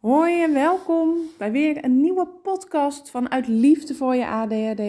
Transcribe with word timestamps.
Hoi 0.00 0.42
en 0.42 0.52
welkom 0.52 1.16
bij 1.38 1.52
weer 1.52 1.84
een 1.84 2.00
nieuwe 2.00 2.26
podcast 2.26 3.10
vanuit 3.10 3.48
Liefde 3.48 3.94
voor 3.94 4.14
je 4.14 4.26
ADHD. 4.26 4.80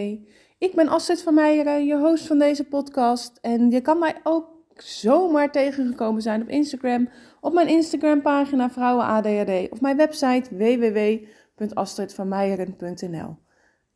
Ik 0.57 0.71
ben 0.75 0.87
Astrid 0.87 1.21
van 1.21 1.33
Meijeren, 1.33 1.85
je 1.85 1.97
host 1.97 2.27
van 2.27 2.39
deze 2.39 2.63
podcast. 2.63 3.37
En 3.41 3.71
je 3.71 3.81
kan 3.81 3.99
mij 3.99 4.15
ook 4.23 4.47
zomaar 4.75 5.51
tegengekomen 5.51 6.21
zijn 6.21 6.41
op 6.41 6.47
Instagram, 6.47 7.09
op 7.41 7.53
mijn 7.53 7.67
Instagram 7.67 8.21
pagina 8.21 8.69
Vrouwen 8.69 9.05
ADHD 9.05 9.69
of 9.69 9.81
mijn 9.81 9.97
website 9.97 10.55
www.astridvanmeijeren.nl. 10.55 13.37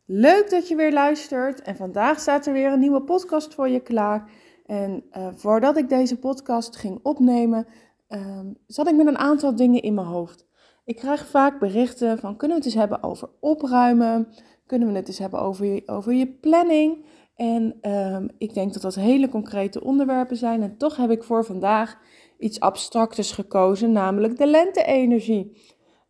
Leuk 0.04 0.50
dat 0.50 0.68
je 0.68 0.76
weer 0.76 0.92
luistert 0.92 1.62
en 1.62 1.76
vandaag 1.76 2.20
staat 2.20 2.46
er 2.46 2.52
weer 2.52 2.72
een 2.72 2.80
nieuwe 2.80 3.02
podcast 3.02 3.54
voor 3.54 3.68
je 3.68 3.80
klaar. 3.80 4.30
En 4.66 5.04
uh, 5.16 5.28
voordat 5.34 5.76
ik 5.76 5.88
deze 5.88 6.18
podcast 6.18 6.76
ging 6.76 6.98
opnemen, 7.02 7.66
uh, 8.08 8.38
zat 8.66 8.88
ik 8.88 8.94
met 8.94 9.06
een 9.06 9.18
aantal 9.18 9.56
dingen 9.56 9.82
in 9.82 9.94
mijn 9.94 10.06
hoofd. 10.06 10.50
Ik 10.84 10.96
krijg 10.96 11.26
vaak 11.26 11.58
berichten 11.58 12.18
van 12.18 12.36
kunnen 12.36 12.56
we 12.56 12.62
het 12.62 12.72
eens 12.72 12.80
hebben 12.80 13.02
over 13.02 13.28
opruimen? 13.40 14.28
Kunnen 14.66 14.88
we 14.88 14.94
het 14.94 15.08
eens 15.08 15.18
hebben 15.18 15.40
over 15.40 15.66
je, 15.66 15.82
over 15.86 16.12
je 16.12 16.26
planning? 16.26 17.04
En 17.34 17.90
um, 17.90 18.28
ik 18.38 18.54
denk 18.54 18.72
dat 18.72 18.82
dat 18.82 18.94
hele 18.94 19.28
concrete 19.28 19.84
onderwerpen 19.84 20.36
zijn. 20.36 20.62
En 20.62 20.76
toch 20.76 20.96
heb 20.96 21.10
ik 21.10 21.24
voor 21.24 21.44
vandaag 21.44 21.98
iets 22.38 22.60
abstracters 22.60 23.32
gekozen, 23.32 23.92
namelijk 23.92 24.38
de 24.38 24.46
lente-energie. 24.46 25.62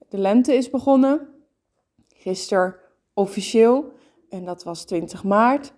De 0.08 0.18
lente 0.18 0.54
is 0.54 0.70
begonnen 0.70 1.28
gisteren 2.08 2.76
officieel 3.14 3.92
en 4.28 4.44
dat 4.44 4.64
was 4.64 4.84
20 4.84 5.24
maart. 5.24 5.72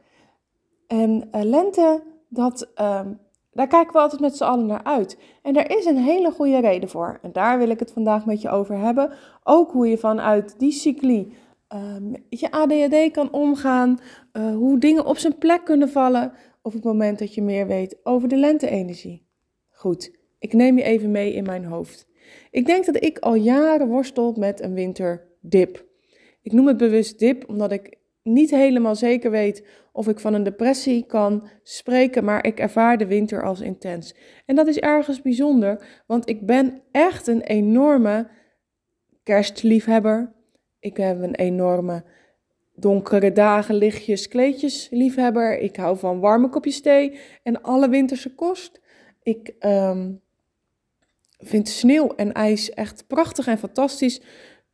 En 0.87 1.29
uh, 1.33 1.43
lente, 1.43 2.03
dat 2.29 2.71
um, 2.81 3.21
daar 3.55 3.67
kijken 3.67 3.93
we 3.93 3.99
altijd 3.99 4.21
met 4.21 4.37
z'n 4.37 4.45
allen 4.45 4.67
naar 4.67 4.85
uit. 4.85 5.19
En 5.43 5.53
daar 5.53 5.77
is 5.77 5.85
een 5.85 5.97
hele 5.97 6.31
goede 6.31 6.61
reden 6.61 6.89
voor. 6.89 7.19
En 7.23 7.33
daar 7.33 7.59
wil 7.59 7.69
ik 7.69 7.79
het 7.79 7.93
vandaag 7.93 8.27
met 8.27 8.41
je 8.41 8.51
over 8.51 8.79
hebben. 8.79 9.13
Ook 9.43 9.71
hoe 9.71 9.89
je 9.89 9.99
vanuit 9.99 10.59
die 10.59 10.73
cycli 10.73 11.33
um, 11.69 12.15
je 12.29 12.51
ADHD 12.51 13.11
kan 13.11 13.33
omgaan. 13.33 13.99
Uh, 14.33 14.55
hoe 14.55 14.79
dingen 14.79 15.07
op 15.07 15.19
zijn 15.19 15.39
plek 15.39 15.65
kunnen 15.65 15.89
vallen. 15.89 16.33
Op 16.63 16.73
het 16.73 16.85
moment 16.85 17.19
dat 17.19 17.35
je 17.35 17.43
meer 17.43 17.67
weet 17.67 17.97
over 18.03 18.29
de 18.29 18.37
lente-energie. 18.37 19.27
Goed, 19.71 20.19
ik 20.39 20.53
neem 20.53 20.79
je 20.79 20.85
even 20.85 21.11
mee 21.11 21.33
in 21.33 21.45
mijn 21.45 21.65
hoofd. 21.65 22.09
Ik 22.51 22.67
denk 22.67 22.85
dat 22.85 23.05
ik 23.05 23.19
al 23.19 23.35
jaren 23.35 23.89
worstel 23.89 24.35
met 24.39 24.61
een 24.61 24.75
winterdip. 24.75 25.85
Ik 26.43 26.53
noem 26.53 26.67
het 26.67 26.77
bewust 26.77 27.19
dip 27.19 27.49
omdat 27.49 27.73
ik 27.73 27.99
niet 28.25 28.51
helemaal 28.51 28.97
zeker 28.97 29.31
weet 29.31 29.65
of 29.93 30.09
ik 30.09 30.19
van 30.19 30.35
een 30.35 30.43
depressie 30.43 31.07
kan 31.07 31.49
spreken, 31.63 32.25
maar 32.25 32.47
ik 32.47 32.59
ervaar 32.59 32.99
de 32.99 33.07
winter 33.07 33.45
als 33.45 33.61
intens. 33.61 34.15
En 34.47 34.55
dat 34.55 34.67
is 34.67 34.79
ergens 34.79 35.23
bijzonder, 35.23 36.03
want 36.07 36.29
ik 36.29 36.47
ben 36.47 36.83
echt 36.91 37.27
een 37.27 37.43
enorme 37.43 38.29
kerstliefhebber. 39.23 40.33
Ik 40.79 40.97
heb 40.97 41.23
een 41.23 41.35
enorme 41.35 42.05
donkere 42.75 43.33
dagen, 43.33 43.75
lichtjes, 43.75 44.29
kleedjes 44.29 44.89
liefhebber. 44.91 45.59
Ik 45.59 45.77
hou 45.77 45.99
van 45.99 46.21
warme 46.21 46.49
kopjes 46.49 46.81
thee 46.81 47.19
en 47.43 47.63
alle 47.63 47.89
winterse 47.89 48.35
kost. 48.35 48.81
Ik 49.23 49.55
um, 49.61 50.21
vind 51.39 51.69
sneeuw 51.69 52.15
en 52.17 52.33
ijs 52.33 52.71
echt 52.71 53.07
prachtig 53.07 53.47
en 53.47 53.59
fantastisch. 53.59 54.21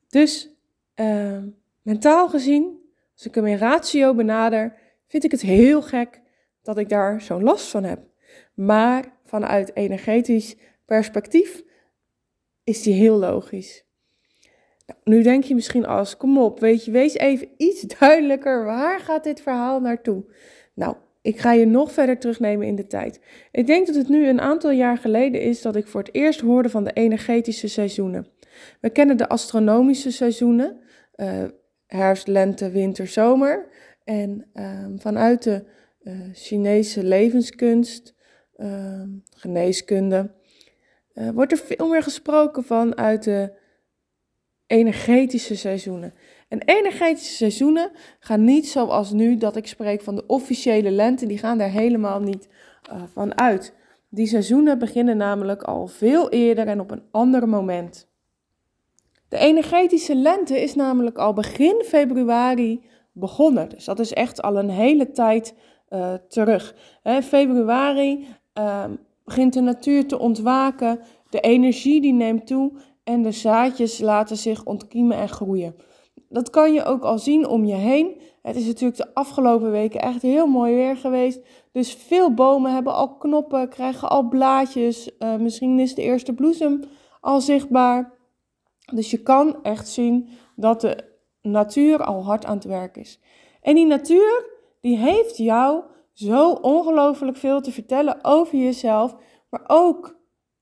Dus 0.08 0.50
uh, 0.96 1.42
mentaal 1.82 2.28
gezien 2.28 2.79
als 3.20 3.28
ik 3.28 3.34
hem 3.34 3.46
in 3.46 3.58
ratio 3.58 4.14
benader, 4.14 4.74
vind 5.06 5.24
ik 5.24 5.30
het 5.30 5.40
heel 5.40 5.82
gek 5.82 6.20
dat 6.62 6.78
ik 6.78 6.88
daar 6.88 7.20
zo'n 7.20 7.42
last 7.42 7.70
van 7.70 7.84
heb. 7.84 8.00
Maar 8.54 9.04
vanuit 9.24 9.76
energetisch 9.76 10.56
perspectief 10.84 11.62
is 12.64 12.82
die 12.82 12.94
heel 12.94 13.16
logisch. 13.16 13.84
Nou, 14.86 15.00
nu 15.04 15.22
denk 15.22 15.44
je 15.44 15.54
misschien 15.54 15.86
als, 15.86 16.16
kom 16.16 16.38
op, 16.38 16.60
weet 16.60 16.84
je, 16.84 16.90
wees 16.90 17.14
even 17.14 17.48
iets 17.56 17.82
duidelijker, 17.98 18.64
waar 18.64 19.00
gaat 19.00 19.24
dit 19.24 19.42
verhaal 19.42 19.80
naartoe? 19.80 20.24
Nou, 20.74 20.96
ik 21.22 21.38
ga 21.38 21.52
je 21.52 21.66
nog 21.66 21.92
verder 21.92 22.18
terugnemen 22.18 22.66
in 22.66 22.76
de 22.76 22.86
tijd. 22.86 23.20
Ik 23.52 23.66
denk 23.66 23.86
dat 23.86 23.96
het 23.96 24.08
nu 24.08 24.28
een 24.28 24.40
aantal 24.40 24.70
jaar 24.70 24.98
geleden 24.98 25.40
is 25.40 25.62
dat 25.62 25.76
ik 25.76 25.86
voor 25.86 26.00
het 26.00 26.14
eerst 26.14 26.40
hoorde 26.40 26.68
van 26.68 26.84
de 26.84 26.92
energetische 26.92 27.68
seizoenen. 27.68 28.26
We 28.80 28.90
kennen 28.90 29.16
de 29.16 29.28
astronomische 29.28 30.10
seizoenen. 30.10 30.80
Uh, 31.16 31.44
herfst, 31.96 32.26
lente, 32.26 32.70
winter, 32.70 33.06
zomer. 33.06 33.68
En 34.04 34.46
um, 34.54 35.00
vanuit 35.00 35.42
de 35.42 35.64
uh, 36.02 36.14
Chinese 36.32 37.04
levenskunst, 37.04 38.14
uh, 38.56 39.02
geneeskunde, 39.36 40.30
uh, 41.14 41.30
wordt 41.30 41.52
er 41.52 41.58
veel 41.58 41.88
meer 41.88 42.02
gesproken 42.02 42.64
van 42.64 42.96
uit 42.96 43.24
de 43.24 43.52
energetische 44.66 45.56
seizoenen. 45.56 46.14
En 46.48 46.62
energetische 46.64 47.34
seizoenen 47.34 47.90
gaan 48.18 48.44
niet 48.44 48.68
zoals 48.68 49.12
nu 49.12 49.36
dat 49.36 49.56
ik 49.56 49.66
spreek 49.66 50.00
van 50.00 50.14
de 50.14 50.26
officiële 50.26 50.90
lente, 50.90 51.26
die 51.26 51.38
gaan 51.38 51.58
daar 51.58 51.70
helemaal 51.70 52.20
niet 52.20 52.48
uh, 52.92 53.02
van 53.12 53.38
uit. 53.38 53.74
Die 54.08 54.26
seizoenen 54.26 54.78
beginnen 54.78 55.16
namelijk 55.16 55.62
al 55.62 55.86
veel 55.86 56.30
eerder 56.30 56.66
en 56.66 56.80
op 56.80 56.90
een 56.90 57.02
ander 57.10 57.48
moment. 57.48 58.09
De 59.30 59.38
energetische 59.38 60.14
lente 60.14 60.62
is 60.62 60.74
namelijk 60.74 61.18
al 61.18 61.32
begin 61.32 61.82
februari 61.84 62.80
begonnen. 63.12 63.68
Dus 63.68 63.84
dat 63.84 63.98
is 63.98 64.12
echt 64.12 64.42
al 64.42 64.58
een 64.58 64.70
hele 64.70 65.10
tijd 65.10 65.54
uh, 65.90 66.14
terug. 66.28 66.74
Februari 67.22 68.26
uh, 68.58 68.84
begint 69.24 69.52
de 69.52 69.60
natuur 69.60 70.06
te 70.06 70.18
ontwaken, 70.18 71.00
de 71.28 71.40
energie 71.40 72.00
die 72.00 72.12
neemt 72.12 72.46
toe 72.46 72.72
en 73.04 73.22
de 73.22 73.32
zaadjes 73.32 73.98
laten 73.98 74.36
zich 74.36 74.64
ontkiemen 74.64 75.16
en 75.16 75.28
groeien. 75.28 75.74
Dat 76.28 76.50
kan 76.50 76.72
je 76.72 76.84
ook 76.84 77.02
al 77.02 77.18
zien 77.18 77.46
om 77.46 77.64
je 77.64 77.74
heen. 77.74 78.20
Het 78.42 78.56
is 78.56 78.66
natuurlijk 78.66 78.96
de 78.96 79.14
afgelopen 79.14 79.70
weken 79.70 80.00
echt 80.00 80.22
heel 80.22 80.46
mooi 80.46 80.74
weer 80.74 80.96
geweest. 80.96 81.40
Dus 81.72 81.94
veel 81.94 82.34
bomen 82.34 82.72
hebben 82.72 82.94
al 82.94 83.16
knoppen, 83.16 83.68
krijgen 83.68 84.08
al 84.08 84.28
blaadjes. 84.28 85.10
Uh, 85.18 85.36
misschien 85.36 85.78
is 85.78 85.94
de 85.94 86.02
eerste 86.02 86.32
bloesem 86.32 86.82
al 87.20 87.40
zichtbaar. 87.40 88.18
Dus 88.90 89.10
je 89.10 89.22
kan 89.22 89.62
echt 89.62 89.88
zien 89.88 90.28
dat 90.56 90.80
de 90.80 91.04
natuur 91.42 92.04
al 92.04 92.24
hard 92.24 92.44
aan 92.44 92.54
het 92.54 92.64
werk 92.64 92.96
is. 92.96 93.20
En 93.62 93.74
die 93.74 93.86
natuur, 93.86 94.44
die 94.80 94.96
heeft 94.96 95.36
jou 95.36 95.82
zo 96.12 96.50
ongelooflijk 96.50 97.36
veel 97.36 97.60
te 97.60 97.72
vertellen 97.72 98.18
over 98.22 98.58
jezelf, 98.58 99.16
maar 99.50 99.64
ook 99.66 100.18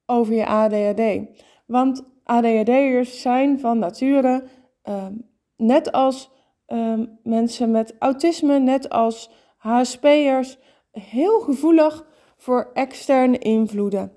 over 0.06 0.34
je 0.34 0.46
ADHD. 0.46 1.20
Want 1.66 2.02
ADHD'ers 2.24 3.20
zijn 3.20 3.60
van 3.60 3.78
nature, 3.78 4.44
um, 4.82 5.28
net 5.56 5.92
als 5.92 6.30
um, 6.66 7.18
mensen 7.22 7.70
met 7.70 7.94
autisme, 7.98 8.58
net 8.58 8.88
als 8.88 9.30
HSP'ers, 9.56 10.58
heel 10.90 11.40
gevoelig 11.40 12.06
voor 12.36 12.70
externe 12.74 13.38
invloeden. 13.38 14.12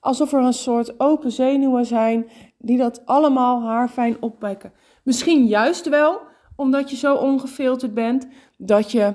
Alsof 0.00 0.32
er 0.32 0.42
een 0.42 0.52
soort 0.52 1.00
open 1.00 1.32
zenuwen 1.32 1.86
zijn 1.86 2.28
die 2.62 2.78
dat 2.78 3.06
allemaal 3.06 3.62
haarfijn 3.62 4.16
opwekken. 4.20 4.72
Misschien 5.02 5.46
juist 5.46 5.88
wel 5.88 6.20
omdat 6.56 6.90
je 6.90 6.96
zo 6.96 7.14
ongefilterd 7.14 7.94
bent 7.94 8.26
dat 8.56 8.90
je 8.90 9.14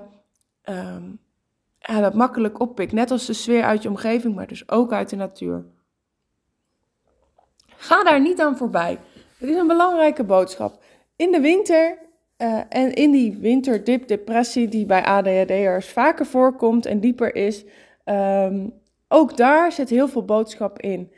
ja, 1.80 2.02
dat 2.02 2.14
makkelijk 2.14 2.60
oppikt. 2.60 2.92
Net 2.92 3.12
als 3.12 3.26
de 3.26 3.34
sfeer 3.34 3.64
uit 3.64 3.84
je 3.84 3.90
omgeving, 3.90 4.36
maar 4.36 4.48
dus 4.48 4.70
ook 4.70 4.92
uit 4.92 5.10
de 5.10 5.16
natuur. 5.16 5.66
Ga 7.78 8.04
daar 8.04 8.22
niet 8.22 8.42
aan 8.42 8.58
voorbij. 8.58 9.00
Het 9.38 9.50
is 9.50 9.56
een 9.56 9.68
belangrijke 9.68 10.24
boodschap. 10.24 10.84
In 11.16 11.32
de 11.32 11.40
winter 11.40 11.98
uh, 12.38 12.62
en 12.70 12.94
in 12.94 13.12
die 13.12 13.38
winterdip, 13.38 14.08
depressie 14.08 14.68
die 14.68 14.86
bij 14.86 15.04
ADHD'ers 15.04 15.90
vaker 15.90 16.26
voorkomt 16.26 16.86
en 16.86 17.00
dieper 17.00 17.36
is, 17.36 17.66
um, 18.06 18.74
ook 19.08 19.38
daar 19.38 19.72
zit 19.72 19.90
heel 19.90 20.08
veel 20.08 20.26
boodschap 20.26 20.80
in. 20.80 21.12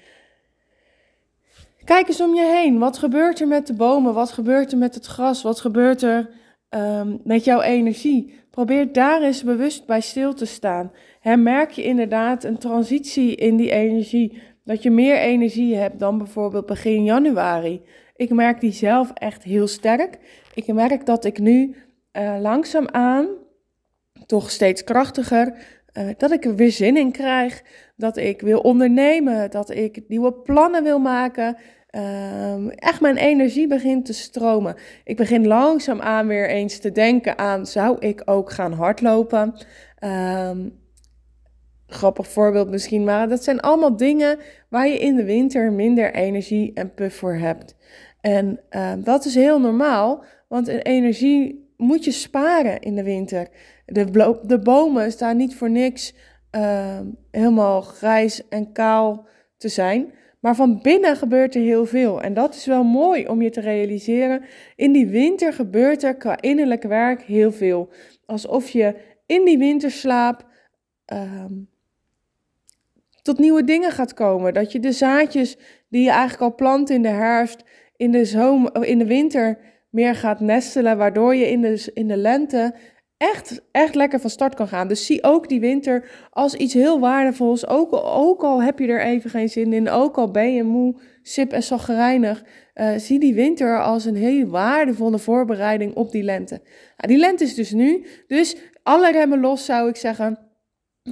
Kijk 1.90 2.08
eens 2.08 2.22
om 2.22 2.36
je 2.36 2.46
heen. 2.46 2.80
Wat 2.80 2.98
gebeurt 2.98 3.40
er 3.40 3.48
met 3.48 3.68
de 3.68 3.74
bomen? 3.74 4.14
Wat 4.14 4.32
gebeurt 4.32 4.72
er 4.72 4.78
met 4.78 4.96
het 4.96 5.06
gras? 5.06 5.42
Wat 5.42 5.60
gebeurt 5.60 6.02
er 6.02 6.30
um, 6.70 7.20
met 7.24 7.44
jouw 7.44 7.62
energie? 7.62 8.34
Probeer 8.50 8.94
daar 8.94 9.22
eens 9.22 9.44
bewust 9.44 9.86
bij 9.86 10.02
stil 10.02 10.34
te 10.34 10.46
staan. 10.46 10.92
He, 11.20 11.36
merk 11.36 11.72
je 11.72 11.84
inderdaad 11.84 12.44
een 12.44 12.58
transitie 12.58 13.36
in 13.36 13.56
die 13.56 13.72
energie? 13.72 14.42
Dat 14.64 14.84
je 14.84 14.92
meer 14.92 15.18
energie 15.18 15.76
hebt 15.76 16.00
dan 16.00 16.18
bijvoorbeeld 16.18 16.66
begin 16.66 17.04
januari. 17.04 17.82
Ik 18.16 18.30
merk 18.30 18.60
die 18.60 18.72
zelf 18.72 19.12
echt 19.14 19.44
heel 19.44 19.68
sterk. 19.68 20.18
Ik 20.54 20.74
merk 20.74 21.06
dat 21.06 21.26
ik 21.26 21.40
nu 21.40 21.76
uh, 22.14 22.38
langzaamaan, 22.40 23.28
toch 24.26 24.52
steeds 24.52 24.84
krachtiger, 24.84 25.54
uh, 25.94 26.10
dat 26.18 26.32
ik 26.32 26.46
er 26.46 26.56
weer 26.56 26.72
zin 26.72 26.98
in 26.98 27.12
krijg. 27.12 27.64
Dat 27.96 28.18
ik 28.18 28.42
wil 28.42 28.60
ondernemen. 28.60 29.52
Dat 29.52 29.70
ik 29.70 30.02
nieuwe 30.08 30.34
plannen 30.34 30.84
wil 30.84 31.00
maken. 31.00 31.58
Um, 31.96 32.70
echt 32.70 33.02
mijn 33.02 33.18
energie 33.18 33.68
begint 33.68 34.06
te 34.06 34.14
stromen. 34.14 34.76
Ik 35.04 35.18
begin 35.18 35.48
langzaamaan 35.48 36.28
weer 36.28 36.50
eens 36.50 36.80
te 36.80 36.92
denken 36.92 37.38
aan: 37.38 37.66
zou 37.66 38.00
ik 38.00 38.22
ook 38.26 38.52
gaan 38.52 38.74
hardlopen? 38.74 39.56
Um, 40.04 40.80
grappig 41.88 42.28
voorbeeld 42.28 42.70
misschien, 42.70 43.04
maar 43.04 43.30
dat 43.30 43.44
zijn 43.44 43.60
allemaal 43.60 43.98
dingen 43.98 44.40
waar 44.70 44.88
je 44.88 45.00
in 45.00 45.16
de 45.16 45.24
winter 45.24 45.72
minder 45.72 46.14
energie 46.14 46.72
en 46.74 46.94
puff 46.94 47.16
voor 47.16 47.36
hebt. 47.36 47.76
En 48.22 48.60
uh, 48.70 48.92
dat 48.98 49.26
is 49.26 49.36
heel 49.36 49.60
normaal, 49.60 50.24
want 50.48 50.68
energie 50.68 51.74
moet 51.78 52.04
je 52.04 52.12
sparen 52.12 52.80
in 52.80 52.96
de 52.96 53.04
winter. 53.04 53.48
De, 53.86 54.40
de 54.44 54.60
bomen 54.60 55.12
staan 55.12 55.38
niet 55.38 55.56
voor 55.56 55.70
niks 55.70 56.16
helemaal 57.32 57.82
grijs 57.82 58.48
en 58.48 58.72
kaal 58.72 59.28
te 59.58 59.68
zijn. 59.68 60.14
Maar 60.40 60.56
van 60.56 60.82
binnen 60.82 61.16
gebeurt 61.16 61.56
er 61.56 61.62
heel 61.62 61.86
veel. 61.86 62.22
En 62.22 62.34
dat 62.34 62.56
is 62.56 62.66
wel 62.66 62.84
mooi 62.84 63.28
om 63.28 63.42
je 63.42 63.50
te 63.50 63.62
realiseren. 63.62 64.44
In 64.76 64.92
die 64.92 65.08
winter 65.08 65.54
gebeurt 65.54 66.04
er 66.04 66.16
qua 66.16 66.42
innerlijk 66.42 66.84
werk 66.84 67.22
heel 67.22 67.52
veel. 67.52 67.90
Alsof 68.26 68.70
je 68.70 68.96
in 69.26 69.46
die 69.46 69.58
winterslaap 69.58 70.48
uh, 71.14 71.46
tot 73.22 73.40
nieuwe 73.40 73.64
dingen 73.64 73.92
gaat 73.92 74.14
komen. 74.14 74.54
Dat 74.54 74.72
je 74.72 74.80
de 74.80 74.92
zaadjes 74.92 75.58
die 75.90 76.04
je 76.04 76.10
eigenlijk 76.10 76.42
al 76.42 76.56
plant 76.56 76.90
in 76.90 77.02
de 77.02 77.08
herfst, 77.08 77.64
in 77.96 78.12
de, 78.12 78.70
in 78.82 78.98
de 78.98 79.06
winter 79.06 79.58
meer 79.90 80.16
gaat 80.16 80.40
nestelen. 80.40 80.98
Waardoor 80.98 81.36
je 81.36 81.50
in 81.50 81.62
de, 81.62 81.92
in 81.94 82.08
de 82.08 82.18
lente 82.18 82.76
echt, 83.20 83.62
echt 83.72 83.96
lekker 83.96 84.20
van 84.20 84.30
start 84.30 84.56
kan 84.56 84.68
gaan. 84.68 84.88
Dus 84.88 85.06
zie 85.06 85.24
ook 85.24 85.50
die 85.50 85.60
winter 85.60 86.10
als 86.30 86.56
iets 86.56 86.74
heel 86.74 87.00
waardevols. 87.00 87.68
Ook, 87.68 87.94
ook 87.94 88.42
al 88.42 88.64
heb 88.64 88.80
je 88.80 88.88
er 88.88 89.02
even 89.02 89.30
geen 89.30 89.50
zin 89.50 89.74
in, 89.74 89.90
ook 89.90 90.18
al 90.18 90.32
ben 90.32 90.54
je 90.54 90.64
moe, 90.64 90.96
sip 91.22 91.52
en 91.52 91.64
zaggerijnig. 91.64 92.44
Uh, 92.76 92.92
zie 92.98 93.20
die 93.20 93.34
winter 93.34 93.82
als 93.82 94.06
een 94.06 94.16
heel 94.16 94.46
waardevolle 94.46 95.20
voorbereiding 95.20 95.96
op 95.96 96.12
die 96.12 96.24
lente. 96.24 96.62
Nou, 96.98 97.14
die 97.14 97.18
lente 97.18 97.44
is 97.44 97.56
dus 97.56 97.72
nu, 97.72 98.06
dus 98.28 98.56
alle 98.84 99.12
remmen 99.12 99.40
los 99.40 99.66
zou 99.66 99.90
ik 99.90 99.96
zeggen 99.96 100.40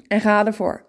en 0.08 0.22
ga 0.22 0.46
ervoor. 0.46 0.86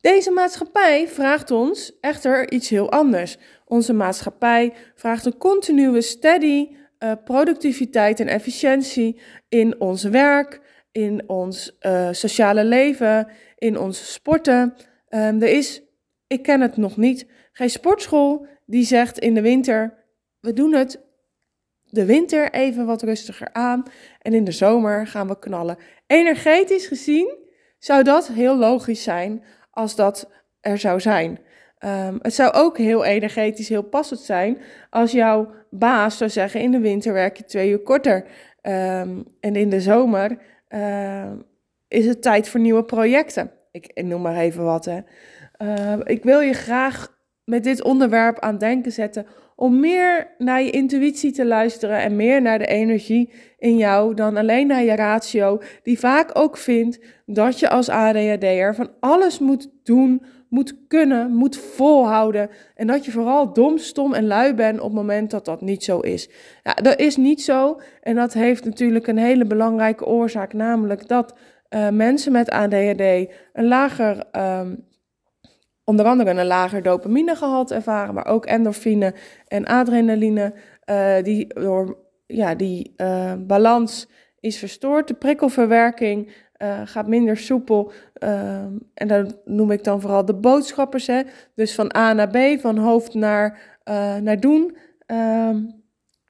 Deze 0.00 0.30
maatschappij 0.30 1.08
vraagt 1.08 1.50
ons 1.50 1.98
echter 2.00 2.52
iets 2.52 2.68
heel 2.68 2.90
anders. 2.90 3.38
Onze 3.64 3.92
maatschappij 3.92 4.72
vraagt 4.94 5.26
een 5.26 5.36
continue, 5.36 6.00
steady 6.00 6.68
uh, 7.06 7.12
productiviteit 7.24 8.20
en 8.20 8.28
efficiëntie 8.28 9.20
in 9.48 9.80
ons 9.80 10.02
werk, 10.02 10.60
in 10.92 11.28
ons 11.28 11.76
uh, 11.80 12.08
sociale 12.12 12.64
leven, 12.64 13.28
in 13.58 13.78
ons 13.78 14.12
sporten. 14.12 14.74
Um, 15.08 15.42
er 15.42 15.48
is, 15.48 15.82
ik 16.26 16.42
ken 16.42 16.60
het 16.60 16.76
nog 16.76 16.96
niet, 16.96 17.26
geen 17.52 17.70
sportschool 17.70 18.46
die 18.66 18.84
zegt 18.84 19.18
in 19.18 19.34
de 19.34 19.40
winter: 19.40 20.04
we 20.40 20.52
doen 20.52 20.72
het 20.72 21.04
de 21.90 22.04
winter 22.04 22.52
even 22.52 22.86
wat 22.86 23.02
rustiger 23.02 23.52
aan 23.52 23.82
en 24.22 24.32
in 24.32 24.44
de 24.44 24.52
zomer 24.52 25.06
gaan 25.06 25.28
we 25.28 25.38
knallen. 25.38 25.78
Energetisch 26.06 26.86
gezien 26.86 27.36
zou 27.78 28.02
dat 28.02 28.28
heel 28.28 28.56
logisch 28.56 29.02
zijn 29.02 29.44
als 29.70 29.96
dat 29.96 30.30
er 30.60 30.78
zou 30.78 31.00
zijn. 31.00 31.38
Um, 31.86 32.18
het 32.22 32.34
zou 32.34 32.52
ook 32.52 32.78
heel 32.78 33.04
energetisch, 33.04 33.68
heel 33.68 33.82
passend 33.82 34.20
zijn 34.20 34.58
als 34.90 35.12
jouw 35.12 35.50
baas 35.70 36.16
zou 36.16 36.30
zeggen: 36.30 36.60
in 36.60 36.70
de 36.70 36.78
winter 36.78 37.12
werk 37.12 37.36
je 37.36 37.44
twee 37.44 37.70
uur 37.70 37.78
korter. 37.78 38.24
Um, 38.62 39.24
en 39.40 39.56
in 39.56 39.70
de 39.70 39.80
zomer 39.80 40.38
uh, 40.68 41.32
is 41.88 42.06
het 42.06 42.22
tijd 42.22 42.48
voor 42.48 42.60
nieuwe 42.60 42.84
projecten. 42.84 43.50
Ik, 43.70 44.02
noem 44.04 44.22
maar 44.22 44.36
even 44.36 44.64
wat. 44.64 44.84
Hè. 44.84 45.00
Ik 46.04 46.22
wil 46.22 46.40
je 46.40 46.52
graag 46.52 47.16
met 47.44 47.64
dit 47.64 47.82
onderwerp 47.82 48.38
aan 48.38 48.58
denken 48.58 48.92
zetten 48.92 49.26
om 49.56 49.80
meer 49.80 50.34
naar 50.38 50.62
je 50.62 50.70
intuïtie 50.70 51.32
te 51.32 51.46
luisteren 51.46 51.98
en 51.98 52.16
meer 52.16 52.42
naar 52.42 52.58
de 52.58 52.66
energie 52.66 53.32
in 53.58 53.76
jou 53.76 54.14
dan 54.14 54.36
alleen 54.36 54.66
naar 54.66 54.82
je 54.82 54.94
ratio, 54.94 55.60
die 55.82 55.98
vaak 55.98 56.30
ook 56.32 56.56
vindt 56.56 57.00
dat 57.26 57.58
je 57.58 57.68
als 57.68 57.88
ADHD'er 57.88 58.74
van 58.74 58.90
alles 59.00 59.38
moet 59.38 59.70
doen, 59.82 60.22
moet 60.56 60.74
kunnen, 60.88 61.34
moet 61.34 61.56
volhouden 61.56 62.50
en 62.74 62.86
dat 62.86 63.04
je 63.04 63.10
vooral 63.10 63.52
dom, 63.52 63.78
stom 63.78 64.14
en 64.14 64.26
lui 64.26 64.54
bent 64.54 64.78
op 64.78 64.84
het 64.84 64.94
moment 64.94 65.30
dat 65.30 65.44
dat 65.44 65.60
niet 65.60 65.84
zo 65.84 66.00
is. 66.00 66.28
Ja, 66.62 66.74
dat 66.74 66.98
is 66.98 67.16
niet 67.16 67.42
zo 67.42 67.80
en 68.00 68.14
dat 68.14 68.32
heeft 68.32 68.64
natuurlijk 68.64 69.06
een 69.06 69.18
hele 69.18 69.44
belangrijke 69.44 70.04
oorzaak, 70.06 70.52
namelijk 70.52 71.08
dat 71.08 71.34
uh, 71.70 71.88
mensen 71.88 72.32
met 72.32 72.50
ADHD 72.50 73.00
een 73.52 73.68
lager 73.68 74.24
um, 74.32 74.84
onder 75.84 76.06
andere 76.06 76.30
een 76.30 76.46
lager 76.46 76.82
dopaminegehalte 76.82 77.74
ervaren, 77.74 78.14
maar 78.14 78.26
ook 78.26 78.46
endorfine 78.46 79.14
en 79.48 79.64
adrenaline. 79.64 80.54
Uh, 80.90 81.22
die 81.22 81.46
door 81.54 81.98
ja, 82.26 82.54
die 82.54 82.94
uh, 82.96 83.32
balans 83.38 84.08
is 84.40 84.58
verstoord. 84.58 85.08
De 85.08 85.14
prikkelverwerking 85.14 86.32
uh, 86.62 86.80
gaat 86.84 87.06
minder 87.06 87.36
soepel. 87.36 87.92
en 88.94 89.08
dat 89.08 89.36
noem 89.44 89.70
ik 89.70 89.84
dan 89.84 90.00
vooral 90.00 90.24
de 90.24 90.34
boodschappers. 90.34 91.06
Hè? 91.06 91.22
Dus 91.54 91.74
van 91.74 91.96
A 91.96 92.12
naar 92.12 92.28
B, 92.28 92.60
van 92.60 92.78
hoofd 92.78 93.14
naar, 93.14 93.78
naar 94.22 94.40
doen. 94.40 94.76
Ehm, 95.06 95.60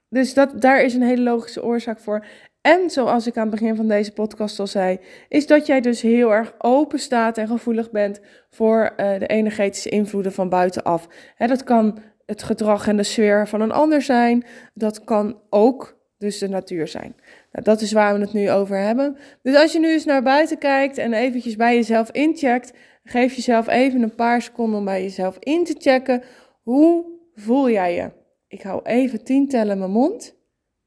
dus 0.08 0.34
dat, 0.34 0.60
daar 0.60 0.82
is 0.82 0.94
een 0.94 1.02
hele 1.02 1.22
logische 1.22 1.64
oorzaak 1.64 2.00
voor. 2.00 2.26
En 2.60 2.90
zoals 2.90 3.26
ik 3.26 3.36
aan 3.36 3.50
het 3.50 3.60
begin 3.60 3.76
van 3.76 3.88
deze 3.88 4.12
podcast 4.12 4.58
al 4.58 4.66
zei, 4.66 4.98
is 5.28 5.46
dat 5.46 5.66
jij 5.66 5.80
dus 5.80 6.02
heel 6.02 6.32
erg 6.32 6.54
open 6.58 6.98
staat 6.98 7.38
en 7.38 7.48
gevoelig 7.48 7.90
bent 7.90 8.20
voor 8.50 8.92
de 8.96 9.26
energetische 9.26 9.88
invloeden 9.88 10.32
van 10.32 10.48
buitenaf. 10.48 11.08
Hè, 11.34 11.46
dat 11.46 11.64
kan 11.64 11.98
het 12.26 12.42
gedrag 12.42 12.88
en 12.88 12.96
de 12.96 13.02
sfeer 13.02 13.48
van 13.48 13.60
een 13.60 13.72
ander 13.72 14.02
zijn. 14.02 14.44
Dat 14.74 15.04
kan 15.04 15.40
ook 15.50 15.96
dus 16.18 16.38
de 16.38 16.48
natuur 16.48 16.88
zijn. 16.88 17.16
Dat 17.62 17.80
is 17.80 17.92
waar 17.92 18.14
we 18.14 18.20
het 18.20 18.32
nu 18.32 18.50
over 18.50 18.78
hebben. 18.78 19.16
Dus 19.42 19.56
als 19.56 19.72
je 19.72 19.78
nu 19.78 19.92
eens 19.92 20.04
naar 20.04 20.22
buiten 20.22 20.58
kijkt 20.58 20.98
en 20.98 21.12
eventjes 21.12 21.56
bij 21.56 21.74
jezelf 21.74 22.10
incheckt, 22.10 22.72
geef 23.04 23.34
jezelf 23.34 23.68
even 23.68 24.02
een 24.02 24.14
paar 24.14 24.42
seconden 24.42 24.78
om 24.78 24.84
bij 24.84 25.02
jezelf 25.02 25.36
in 25.38 25.64
te 25.64 25.74
checken. 25.78 26.22
Hoe 26.62 27.04
voel 27.34 27.70
jij 27.70 27.94
je? 27.94 28.10
Ik 28.48 28.62
hou 28.62 28.80
even 28.82 29.24
tien 29.24 29.48
tellen 29.48 29.72
in 29.72 29.78
mijn 29.78 29.90
mond, 29.90 30.34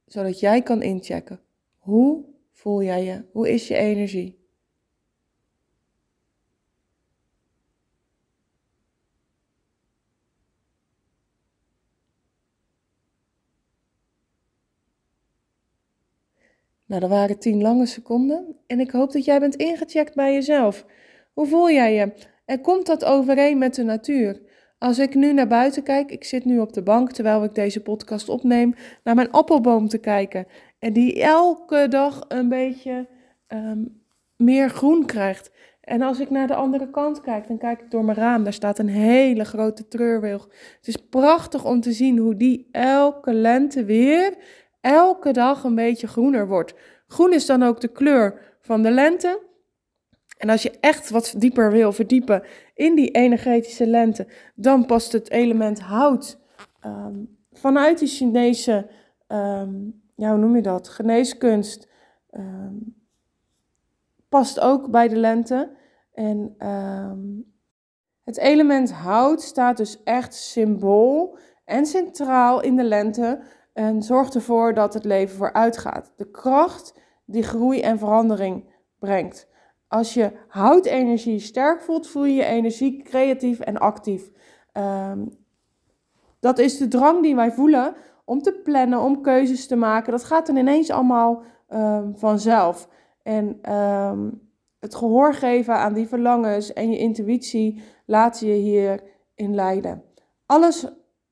zodat 0.05 0.39
jij 0.39 0.61
kan 0.61 0.81
inchecken. 0.81 1.39
Hoe 1.77 2.25
voel 2.51 2.83
jij 2.83 3.03
je? 3.03 3.23
Hoe 3.31 3.49
is 3.49 3.67
je 3.67 3.75
energie? 3.75 4.38
Nou, 16.89 17.01
dat 17.01 17.09
waren 17.09 17.39
tien 17.39 17.61
lange 17.61 17.85
seconden 17.85 18.55
en 18.67 18.79
ik 18.79 18.91
hoop 18.91 19.11
dat 19.11 19.25
jij 19.25 19.39
bent 19.39 19.55
ingecheckt 19.55 20.15
bij 20.15 20.33
jezelf. 20.33 20.85
Hoe 21.33 21.47
voel 21.47 21.71
jij 21.71 21.93
je? 21.93 22.13
En 22.45 22.61
komt 22.61 22.85
dat 22.85 23.05
overeen 23.05 23.57
met 23.57 23.75
de 23.75 23.83
natuur? 23.83 24.41
Als 24.77 24.99
ik 24.99 25.15
nu 25.15 25.33
naar 25.33 25.47
buiten 25.47 25.83
kijk, 25.83 26.11
ik 26.11 26.23
zit 26.23 26.45
nu 26.45 26.59
op 26.59 26.73
de 26.73 26.83
bank 26.83 27.11
terwijl 27.11 27.43
ik 27.43 27.55
deze 27.55 27.81
podcast 27.81 28.29
opneem, 28.29 28.73
naar 29.03 29.15
mijn 29.15 29.31
appelboom 29.31 29.87
te 29.87 29.97
kijken. 29.97 30.47
En 30.79 30.93
die 30.93 31.21
elke 31.21 31.87
dag 31.89 32.25
een 32.27 32.49
beetje 32.49 33.07
um, 33.47 34.01
meer 34.35 34.69
groen 34.69 35.05
krijgt. 35.05 35.51
En 35.81 36.01
als 36.01 36.19
ik 36.19 36.29
naar 36.29 36.47
de 36.47 36.55
andere 36.55 36.89
kant 36.89 37.21
kijk, 37.21 37.47
dan 37.47 37.57
kijk 37.57 37.81
ik 37.81 37.91
door 37.91 38.05
mijn 38.05 38.17
raam. 38.17 38.43
Daar 38.43 38.53
staat 38.53 38.79
een 38.79 38.89
hele 38.89 39.45
grote 39.45 39.87
treurwilg. 39.87 40.43
Het 40.77 40.87
is 40.87 40.95
prachtig 40.95 41.65
om 41.65 41.81
te 41.81 41.91
zien 41.91 42.17
hoe 42.17 42.35
die 42.35 42.67
elke 42.71 43.33
lente 43.33 43.85
weer, 43.85 44.33
elke 44.81 45.31
dag 45.31 45.63
een 45.63 45.75
beetje 45.75 46.07
groener 46.07 46.47
wordt. 46.47 46.73
Groen 47.07 47.33
is 47.33 47.45
dan 47.45 47.63
ook 47.63 47.81
de 47.81 47.87
kleur 47.87 48.57
van 48.61 48.81
de 48.81 48.91
lente. 48.91 49.47
En 50.37 50.49
als 50.49 50.63
je 50.63 50.77
echt 50.79 51.09
wat 51.09 51.33
dieper 51.37 51.71
wil 51.71 51.91
verdiepen 51.91 52.43
in 52.73 52.95
die 52.95 53.11
energetische 53.11 53.87
lente, 53.87 54.27
dan 54.55 54.85
past 54.85 55.11
het 55.11 55.29
element 55.29 55.79
hout 55.79 56.39
um, 56.85 57.37
vanuit 57.51 57.99
de 57.99 58.07
Chinese 58.07 58.89
um, 59.27 60.01
ja, 60.19 60.29
hoe 60.29 60.37
noem 60.37 60.55
je 60.55 60.61
dat? 60.61 60.89
Geneeskunst 60.89 61.87
ehm, 62.29 62.75
past 64.29 64.59
ook 64.59 64.91
bij 64.91 65.07
de 65.07 65.15
lente. 65.15 65.71
En 66.13 66.55
ehm, 66.57 67.19
het 68.23 68.37
element 68.37 68.91
hout 68.91 69.41
staat 69.41 69.77
dus 69.77 70.03
echt 70.03 70.33
symbool 70.33 71.37
en 71.65 71.85
centraal 71.85 72.61
in 72.61 72.75
de 72.75 72.83
lente 72.83 73.41
en 73.73 74.03
zorgt 74.03 74.35
ervoor 74.35 74.73
dat 74.73 74.93
het 74.93 75.05
leven 75.05 75.37
vooruit 75.37 75.77
gaat. 75.77 76.13
De 76.15 76.31
kracht 76.31 76.93
die 77.25 77.43
groei 77.43 77.81
en 77.81 77.99
verandering 77.99 78.73
brengt. 78.99 79.47
Als 79.87 80.13
je 80.13 80.31
houtenergie 80.47 81.39
sterk 81.39 81.81
voelt, 81.81 82.07
voel 82.07 82.25
je 82.25 82.33
je 82.33 82.43
energie 82.43 83.03
creatief 83.03 83.59
en 83.59 83.77
actief. 83.77 84.31
Um, 84.73 85.37
dat 86.39 86.59
is 86.59 86.77
de 86.77 86.87
drang 86.87 87.21
die 87.21 87.35
wij 87.35 87.51
voelen 87.51 87.95
om 88.25 88.41
te 88.41 88.53
plannen, 88.63 89.01
om 89.01 89.21
keuzes 89.21 89.67
te 89.67 89.75
maken. 89.75 90.11
Dat 90.11 90.23
gaat 90.23 90.47
dan 90.47 90.55
ineens 90.55 90.89
allemaal 90.89 91.43
um, 91.69 92.13
vanzelf. 92.17 92.89
En 93.23 93.73
um, 93.75 94.49
het 94.79 94.95
gehoor 94.95 95.33
geven 95.33 95.73
aan 95.75 95.93
die 95.93 96.07
verlangens 96.07 96.73
en 96.73 96.91
je 96.91 96.97
intuïtie 96.97 97.81
laat 98.05 98.39
je 98.39 98.51
hierin 98.51 99.55
leiden. 99.55 100.03
Alles 100.45 100.87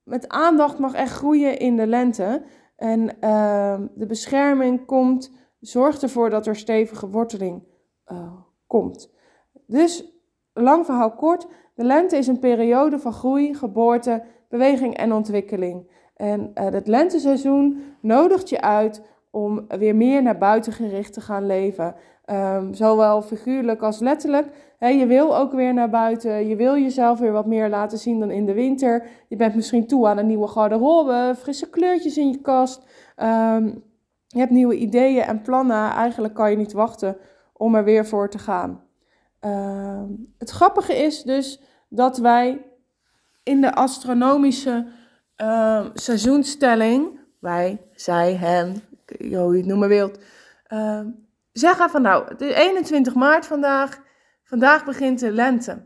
met 0.07 0.27
aandacht 0.27 0.79
mag 0.79 0.93
echt 0.93 1.13
groeien 1.13 1.59
in 1.59 1.75
de 1.75 1.87
lente. 1.87 2.43
En 2.75 3.01
uh, 3.21 3.79
de 3.95 4.05
bescherming 4.05 4.85
komt, 4.85 5.31
zorgt 5.59 6.03
ervoor 6.03 6.29
dat 6.29 6.47
er 6.47 6.55
stevige 6.55 7.09
worteling 7.09 7.63
uh, 8.11 8.31
komt. 8.67 9.11
Dus, 9.65 10.05
lang 10.53 10.85
verhaal 10.85 11.15
kort, 11.15 11.47
de 11.75 11.83
lente 11.83 12.17
is 12.17 12.27
een 12.27 12.39
periode 12.39 12.99
van 12.99 13.13
groei, 13.13 13.53
geboorte, 13.53 14.23
beweging 14.49 14.97
en 14.97 15.13
ontwikkeling. 15.13 15.91
En 16.15 16.51
uh, 16.55 16.63
het 16.63 16.87
lenteseizoen 16.87 17.83
nodigt 18.01 18.49
je 18.49 18.61
uit 18.61 19.01
om 19.31 19.65
weer 19.67 19.95
meer 19.95 20.21
naar 20.23 20.37
buiten 20.37 20.73
gericht 20.73 21.13
te 21.13 21.21
gaan 21.21 21.45
leven. 21.45 21.95
Um, 22.31 22.73
zowel 22.73 23.21
figuurlijk 23.21 23.81
als 23.81 23.99
letterlijk. 23.99 24.47
je 24.79 25.05
wil 25.05 25.37
ook 25.37 25.51
weer 25.51 25.73
naar 25.73 25.89
buiten. 25.89 26.47
Je 26.47 26.55
wil 26.55 26.77
jezelf 26.77 27.19
weer 27.19 27.31
wat 27.31 27.45
meer 27.45 27.69
laten 27.69 27.97
zien 27.97 28.19
dan 28.19 28.31
in 28.31 28.45
de 28.45 28.53
winter. 28.53 29.07
Je 29.27 29.35
bent 29.35 29.55
misschien 29.55 29.87
toe 29.87 30.07
aan 30.07 30.17
een 30.17 30.27
nieuwe 30.27 30.47
garderobe, 30.47 31.35
frisse 31.37 31.69
kleurtjes 31.69 32.17
in 32.17 32.29
je 32.29 32.41
kast. 32.41 32.85
Um, 33.17 33.83
je 34.27 34.39
hebt 34.39 34.51
nieuwe 34.51 34.75
ideeën 34.75 35.23
en 35.23 35.41
plannen. 35.41 35.91
Eigenlijk 35.91 36.33
kan 36.33 36.49
je 36.49 36.57
niet 36.57 36.73
wachten 36.73 37.17
om 37.53 37.75
er 37.75 37.83
weer 37.83 38.05
voor 38.05 38.29
te 38.29 38.39
gaan. 38.39 38.83
Uh, 39.41 40.03
het 40.37 40.49
grappige 40.49 40.95
is 40.95 41.23
dus 41.23 41.61
dat 41.89 42.17
wij 42.17 42.65
in 43.43 43.61
de 43.61 43.75
astronomische 43.75 44.85
uh, 45.41 45.85
seizoenstelling, 45.93 47.19
wij, 47.39 47.81
zij, 47.95 48.35
hen, 48.35 48.83
hoe 49.17 49.51
je 49.51 49.57
het 49.57 49.65
noemen 49.65 49.89
wilt, 49.89 50.19
zeggen 51.57 51.89
van 51.89 52.01
nou, 52.01 52.27
het 52.27 52.41
is 52.41 52.53
21 52.53 53.15
maart 53.15 53.45
vandaag, 53.45 54.01
vandaag 54.43 54.85
begint 54.85 55.19
de 55.19 55.31
lente. 55.31 55.85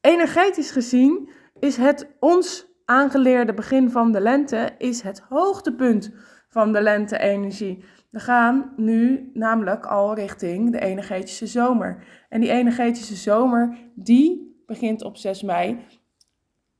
Energetisch 0.00 0.70
gezien 0.70 1.30
is 1.60 1.76
het 1.76 2.06
ons 2.20 2.66
aangeleerde 2.84 3.54
begin 3.54 3.90
van 3.90 4.12
de 4.12 4.20
lente 4.20 4.70
is 4.78 5.02
het 5.02 5.22
hoogtepunt 5.28 6.12
van 6.48 6.72
de 6.72 6.82
lente-energie. 6.82 7.84
We 8.10 8.20
gaan 8.20 8.72
nu 8.76 9.30
namelijk 9.34 9.86
al 9.86 10.14
richting 10.14 10.72
de 10.72 10.80
energetische 10.80 11.46
zomer. 11.46 12.04
En 12.28 12.40
die 12.40 12.50
energetische 12.50 13.14
zomer, 13.14 13.76
die 13.94 14.62
begint 14.66 15.04
op 15.04 15.16
6 15.16 15.42
mei. 15.42 15.84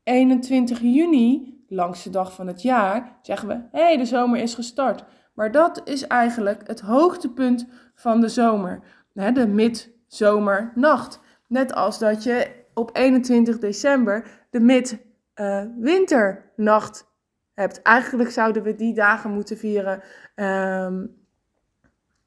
21 0.03 0.81
juni, 0.81 1.63
langste 1.69 2.11
dag 2.11 2.35
van 2.35 2.47
het 2.47 2.63
jaar, 2.63 3.19
zeggen 3.23 3.49
we: 3.49 3.55
hé, 3.55 3.83
hey, 3.83 3.97
de 3.97 4.05
zomer 4.05 4.41
is 4.41 4.55
gestart. 4.55 5.05
Maar 5.39 5.53
dat 5.53 5.81
is 5.85 6.07
eigenlijk 6.07 6.61
het 6.67 6.81
hoogtepunt 6.81 7.67
van 7.95 8.21
de 8.21 8.29
zomer. 8.29 8.81
De 9.13 9.47
midzomernacht. 9.47 11.21
Net 11.47 11.75
als 11.75 11.99
dat 11.99 12.23
je 12.23 12.51
op 12.75 12.91
21 12.93 13.59
december 13.59 14.27
de 14.51 14.61
midwinternacht 14.61 17.07
hebt. 17.55 17.83
Eigenlijk 17.83 18.31
zouden 18.31 18.63
we 18.63 18.75
die 18.75 18.95
dagen 18.95 19.31
moeten 19.31 19.57
vieren, 19.57 20.03
ehm, 20.35 21.07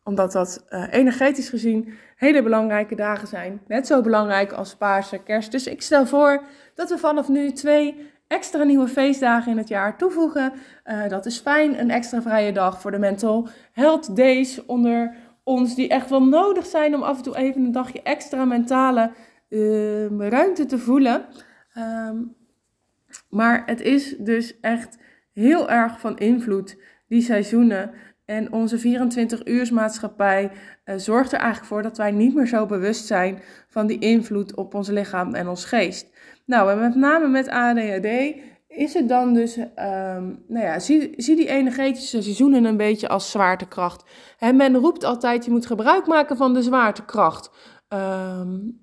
omdat 0.03 0.31
dat 0.31 0.65
uh, 0.69 0.83
energetisch 0.91 1.49
gezien 1.49 1.93
hele 2.15 2.43
belangrijke 2.43 2.95
dagen 2.95 3.27
zijn. 3.27 3.61
Net 3.67 3.87
zo 3.87 4.01
belangrijk 4.01 4.51
als 4.51 4.75
paarse 4.75 5.23
kerst. 5.23 5.51
Dus 5.51 5.67
ik 5.67 5.81
stel 5.81 6.05
voor 6.05 6.43
dat 6.75 6.89
we 6.89 6.97
vanaf 6.97 7.27
nu 7.27 7.51
twee 7.51 8.11
extra 8.31 8.63
nieuwe 8.63 8.87
feestdagen 8.87 9.51
in 9.51 9.57
het 9.57 9.67
jaar 9.67 9.97
toevoegen. 9.97 10.53
Uh, 10.85 11.07
dat 11.07 11.25
is 11.25 11.39
fijn, 11.39 11.79
een 11.79 11.91
extra 11.91 12.21
vrije 12.21 12.51
dag 12.51 12.81
voor 12.81 12.91
de 12.91 12.99
mental 12.99 13.47
health 13.71 14.15
days 14.15 14.65
onder 14.65 15.15
ons, 15.43 15.75
die 15.75 15.87
echt 15.89 16.09
wel 16.09 16.23
nodig 16.23 16.65
zijn 16.65 16.95
om 16.95 17.03
af 17.03 17.17
en 17.17 17.23
toe 17.23 17.37
even 17.37 17.63
een 17.63 17.71
dagje 17.71 18.01
extra 18.01 18.45
mentale 18.45 19.11
uh, 19.49 20.29
ruimte 20.29 20.65
te 20.65 20.77
voelen. 20.77 21.25
Um, 21.77 22.35
maar 23.29 23.63
het 23.65 23.81
is 23.81 24.15
dus 24.17 24.59
echt 24.59 24.97
heel 25.33 25.69
erg 25.69 25.99
van 25.99 26.17
invloed, 26.17 26.77
die 27.07 27.21
seizoenen. 27.21 27.91
En 28.25 28.51
onze 28.51 28.79
24-uursmaatschappij 28.79 30.51
uh, 30.85 30.95
zorgt 30.97 31.31
er 31.31 31.39
eigenlijk 31.39 31.67
voor 31.67 31.81
dat 31.81 31.97
wij 31.97 32.11
niet 32.11 32.35
meer 32.35 32.47
zo 32.47 32.65
bewust 32.65 33.05
zijn 33.05 33.39
van 33.67 33.87
die 33.87 33.99
invloed 33.99 34.55
op 34.55 34.73
ons 34.73 34.89
lichaam 34.89 35.33
en 35.33 35.47
ons 35.47 35.65
geest. 35.65 36.09
Nou, 36.45 36.71
en 36.71 36.79
met 36.79 36.95
name 36.95 37.27
met 37.27 37.49
ADHD 37.49 38.35
is 38.67 38.93
het 38.93 39.09
dan 39.09 39.33
dus, 39.33 39.57
um, 39.57 40.43
nou 40.47 40.65
ja, 40.65 40.79
zie, 40.79 41.13
zie, 41.17 41.35
die 41.35 41.47
energetische 41.47 42.21
seizoenen 42.21 42.65
een 42.65 42.77
beetje 42.77 43.07
als 43.07 43.31
zwaartekracht. 43.31 44.03
He, 44.37 44.51
men 44.51 44.75
roept 44.75 45.03
altijd, 45.03 45.45
je 45.45 45.51
moet 45.51 45.65
gebruik 45.65 46.07
maken 46.07 46.37
van 46.37 46.53
de 46.53 46.61
zwaartekracht. 46.61 47.51
Um, 47.89 48.79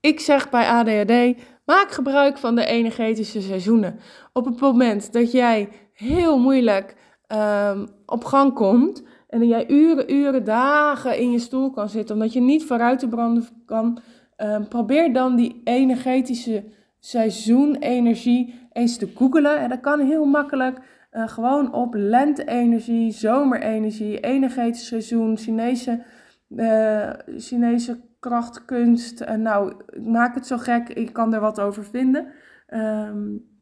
ik 0.00 0.20
zeg 0.20 0.50
bij 0.50 0.68
ADHD, 0.68 1.42
maak 1.64 1.90
gebruik 1.90 2.38
van 2.38 2.54
de 2.54 2.64
energetische 2.64 3.40
seizoenen. 3.40 3.98
Op 4.32 4.44
het 4.44 4.60
moment 4.60 5.12
dat 5.12 5.32
jij 5.32 5.68
heel 5.92 6.38
moeilijk 6.38 6.96
um, 7.28 7.88
op 8.06 8.24
gang 8.24 8.54
komt 8.54 9.02
en 9.28 9.40
dat 9.40 9.48
jij 9.48 9.70
uren, 9.70 10.12
uren, 10.12 10.44
dagen 10.44 11.18
in 11.18 11.30
je 11.30 11.38
stoel 11.38 11.70
kan 11.70 11.88
zitten 11.88 12.14
omdat 12.14 12.32
je 12.32 12.40
niet 12.40 12.64
vooruit 12.64 12.98
te 12.98 13.08
branden 13.08 13.48
kan, 13.66 13.98
um, 14.36 14.68
probeer 14.68 15.12
dan 15.12 15.36
die 15.36 15.60
energetische 15.64 16.64
seizoenenergie 16.98 18.68
eens 18.72 18.96
te 18.96 19.12
googelen. 19.14 19.60
En 19.60 19.68
dat 19.68 19.80
kan 19.80 20.00
heel 20.00 20.24
makkelijk. 20.24 20.78
Uh, 21.12 21.28
gewoon 21.28 21.72
op 21.72 21.94
lente-energie, 21.94 23.12
zomerenergie, 23.12 24.20
energetisch 24.20 24.86
seizoen, 24.86 25.36
Chinese, 25.36 26.02
uh, 26.48 27.10
Chinese 27.36 28.00
krachtkunst. 28.20 29.20
Uh, 29.20 29.30
nou, 29.30 29.74
ik 29.86 30.06
maak 30.06 30.34
het 30.34 30.46
zo 30.46 30.56
gek, 30.56 30.88
ik 30.88 31.12
kan 31.12 31.34
er 31.34 31.40
wat 31.40 31.60
over 31.60 31.84
vinden. 31.84 32.26
Um, 32.68 33.52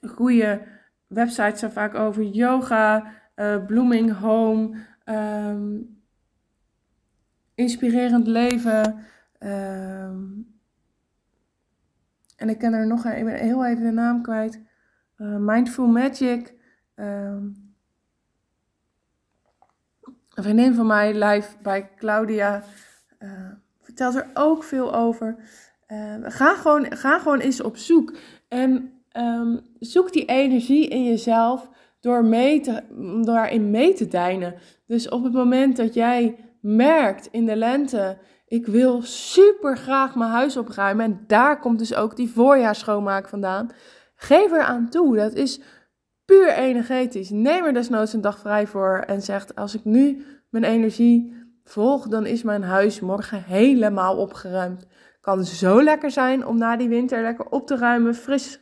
goede 0.00 0.60
websites 1.06 1.58
zijn 1.58 1.72
vaak 1.72 1.94
over 1.94 2.22
yoga, 2.22 3.12
blooming 3.66 4.12
home, 4.12 4.76
um, 5.04 6.00
inspirerend 7.54 8.26
leven. 8.26 8.96
Um, 9.44 10.52
en 12.36 12.48
ik 12.48 12.58
ken 12.58 12.72
er 12.72 12.86
nog 12.86 13.04
een, 13.04 13.16
ik 13.16 13.24
ben 13.24 13.34
heel 13.34 13.64
even 13.64 13.84
de 13.84 13.90
naam 13.90 14.22
kwijt. 14.22 14.60
Uh, 15.18 15.36
Mindful 15.36 15.86
Magic. 15.86 16.54
Um, 16.94 17.74
een 20.34 20.74
van 20.74 20.86
mij, 20.86 21.24
live 21.24 21.56
bij 21.62 21.90
Claudia, 21.96 22.62
uh, 23.18 23.50
vertelt 23.80 24.14
er 24.14 24.30
ook 24.34 24.64
veel 24.64 24.94
over. 24.94 25.36
Uh, 25.88 26.16
ga, 26.22 26.54
gewoon, 26.54 26.96
ga 26.96 27.18
gewoon 27.18 27.40
eens 27.40 27.62
op 27.62 27.76
zoek. 27.76 28.16
En 28.48 28.92
um, 29.16 29.60
zoek 29.78 30.12
die 30.12 30.24
energie 30.24 30.88
in 30.88 31.04
jezelf 31.04 31.70
door, 32.00 32.24
mee 32.24 32.60
te, 32.60 32.82
daarin 33.24 33.70
mee 33.70 33.94
te 33.94 34.08
deinen. 34.08 34.54
Dus 34.86 35.08
op 35.08 35.24
het 35.24 35.32
moment 35.32 35.76
dat 35.76 35.94
jij 35.94 36.36
merkt 36.60 37.28
in 37.30 37.46
de 37.46 37.56
lente 37.56 38.18
ik 38.54 38.66
wil 38.66 39.02
super 39.02 39.76
graag 39.76 40.14
mijn 40.14 40.30
huis 40.30 40.56
opruimen. 40.56 41.04
En 41.04 41.24
daar 41.26 41.58
komt 41.58 41.78
dus 41.78 41.94
ook 41.94 42.16
die 42.16 42.30
voorjaarsschoonmaak 42.30 43.28
vandaan. 43.28 43.70
Geef 44.16 44.52
er 44.52 44.62
aan 44.62 44.88
toe. 44.88 45.16
Dat 45.16 45.34
is 45.34 45.60
puur 46.24 46.52
energetisch. 46.52 47.30
Neem 47.30 47.64
er 47.64 47.72
desnoods 47.72 48.12
een 48.12 48.20
dag 48.20 48.38
vrij 48.38 48.66
voor 48.66 48.98
en 49.06 49.22
zegt: 49.22 49.54
Als 49.54 49.74
ik 49.74 49.84
nu 49.84 50.24
mijn 50.50 50.64
energie 50.64 51.32
volg, 51.64 52.08
dan 52.08 52.26
is 52.26 52.42
mijn 52.42 52.62
huis 52.62 53.00
morgen 53.00 53.42
helemaal 53.42 54.16
opgeruimd. 54.16 54.86
Kan 55.20 55.44
zo 55.44 55.82
lekker 55.82 56.10
zijn 56.10 56.46
om 56.46 56.58
na 56.58 56.76
die 56.76 56.88
winter 56.88 57.22
lekker 57.22 57.46
op 57.46 57.66
te 57.66 57.76
ruimen, 57.76 58.14
fris 58.14 58.60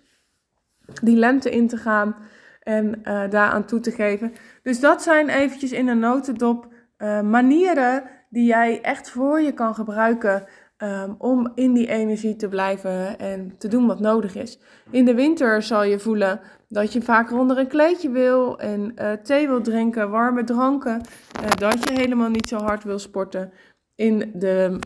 die 1.03 1.17
lente 1.17 1.51
in 1.51 1.69
te 1.69 1.77
gaan 1.77 2.17
en 2.63 2.87
uh, 3.05 3.31
daar 3.31 3.51
aan 3.51 3.65
toe 3.65 3.81
te 3.81 3.91
geven. 3.91 4.33
Dus 4.63 4.81
dat 4.81 5.03
zijn 5.03 5.29
eventjes 5.29 5.73
in 5.73 5.89
een 5.89 5.99
notendop 5.99 6.73
uh, 6.99 7.21
manieren 7.21 8.03
die 8.33 8.45
jij 8.45 8.81
echt 8.81 9.11
voor 9.11 9.41
je 9.41 9.53
kan 9.53 9.75
gebruiken 9.75 10.45
um, 10.79 11.15
om 11.19 11.53
in 11.55 11.73
die 11.73 11.89
energie 11.89 12.37
te 12.37 12.49
blijven 12.49 13.19
en 13.19 13.59
te 13.59 13.69
doen 13.69 13.87
wat 13.87 14.01
nodig 14.01 14.35
is. 14.35 14.59
In 14.91 15.05
de 15.05 15.15
winter 15.15 15.63
zal 15.63 15.83
je 15.83 15.99
voelen 15.99 16.41
dat 16.69 16.93
je 16.93 17.03
vaker 17.03 17.39
onder 17.39 17.59
een 17.59 17.69
kleedje 17.69 18.11
wil 18.11 18.59
en 18.59 18.93
uh, 18.97 19.13
thee 19.13 19.49
wil 19.49 19.61
drinken, 19.61 20.11
warme 20.11 20.45
dranken, 20.45 21.03
uh, 21.43 21.51
dat 21.51 21.89
je 21.89 21.95
helemaal 21.95 22.29
niet 22.29 22.49
zo 22.49 22.57
hard 22.59 22.85
wil 22.85 22.99
sporten. 22.99 23.53
In 23.95 24.33
de 24.35 24.79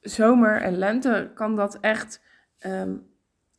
zomer 0.00 0.60
en 0.60 0.78
lente 0.78 1.30
kan 1.34 1.56
dat 1.56 1.78
echt 1.80 2.20
um, 2.66 3.06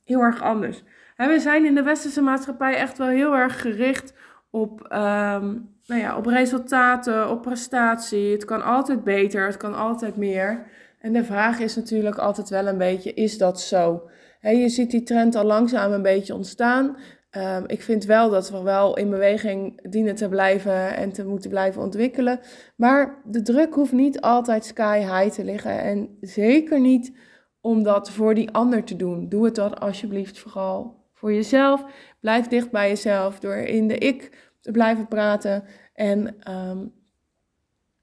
heel 0.04 0.22
erg 0.22 0.42
anders. 0.42 0.84
We 1.16 1.40
zijn 1.40 1.66
in 1.66 1.76
de 1.76 1.84
westerse 1.84 2.22
maatschappij 2.22 2.76
echt 2.76 2.98
wel 2.98 3.08
heel 3.08 3.36
erg 3.36 3.62
gericht 3.62 4.14
op 4.54 4.82
um, 4.82 5.70
nou 5.86 6.02
ja, 6.02 6.18
op 6.18 6.26
resultaten, 6.26 7.30
op 7.30 7.42
prestatie. 7.42 8.32
Het 8.32 8.46
kan 8.46 8.64
altijd 8.64 9.04
beter, 9.04 9.46
het 9.46 9.58
kan 9.58 9.76
altijd 9.76 10.16
meer. 10.16 10.66
En 11.00 11.14
de 11.14 11.24
vraag 11.24 11.60
is 11.60 11.76
natuurlijk 11.76 12.18
altijd 12.18 12.50
wel 12.50 12.68
een 12.68 12.78
beetje, 12.78 13.14
is 13.14 13.38
dat 13.38 13.62
zo? 13.62 14.10
je 14.42 14.70
ziet 14.70 14.92
die 14.92 15.04
trend 15.04 15.36
al 15.36 15.44
langzaam 15.44 15.92
een 15.92 16.02
beetje 16.02 16.36
ontstaan. 16.36 16.98
Um, 17.38 17.64
ik 17.68 17.82
vind 17.82 18.06
wel 18.06 18.30
dat 18.30 18.50
we 18.50 18.62
wel 18.62 18.98
in 18.98 19.10
beweging 19.10 19.90
dienen 19.90 20.16
te 20.16 20.30
blijven 20.30 20.96
en 20.96 21.12
te 21.12 21.26
moeten 21.26 21.50
blijven 21.50 21.82
ontwikkelen. 21.82 22.40
Maar 22.76 23.22
de 23.26 23.42
druk 23.42 23.74
hoeft 23.74 23.92
niet 23.92 24.22
altijd 24.22 24.66
sky 24.66 25.00
high 25.00 25.36
te 25.36 25.44
liggen. 25.44 25.80
En 25.80 26.18
zeker 26.22 26.80
niet 26.80 27.14
om 27.62 27.84
dat 27.84 28.12
voor 28.12 28.34
die 28.34 28.52
ander 28.52 28.84
te 28.84 28.96
doen. 28.96 29.30
Doe 29.30 29.46
het 29.46 29.56
dan 29.56 29.80
alsjeblieft 29.80 30.40
vooral 30.40 31.03
voor 31.24 31.34
jezelf. 31.34 31.86
Blijf 32.20 32.48
dicht 32.48 32.72
bij 32.72 32.89
jezelf 32.89 33.39
door 33.39 33.56
in 33.56 33.88
de 33.88 33.98
ik 33.98 34.51
te 34.60 34.72
blijven 34.72 35.08
praten. 35.08 35.63
En 35.94 36.36
um, 36.51 36.94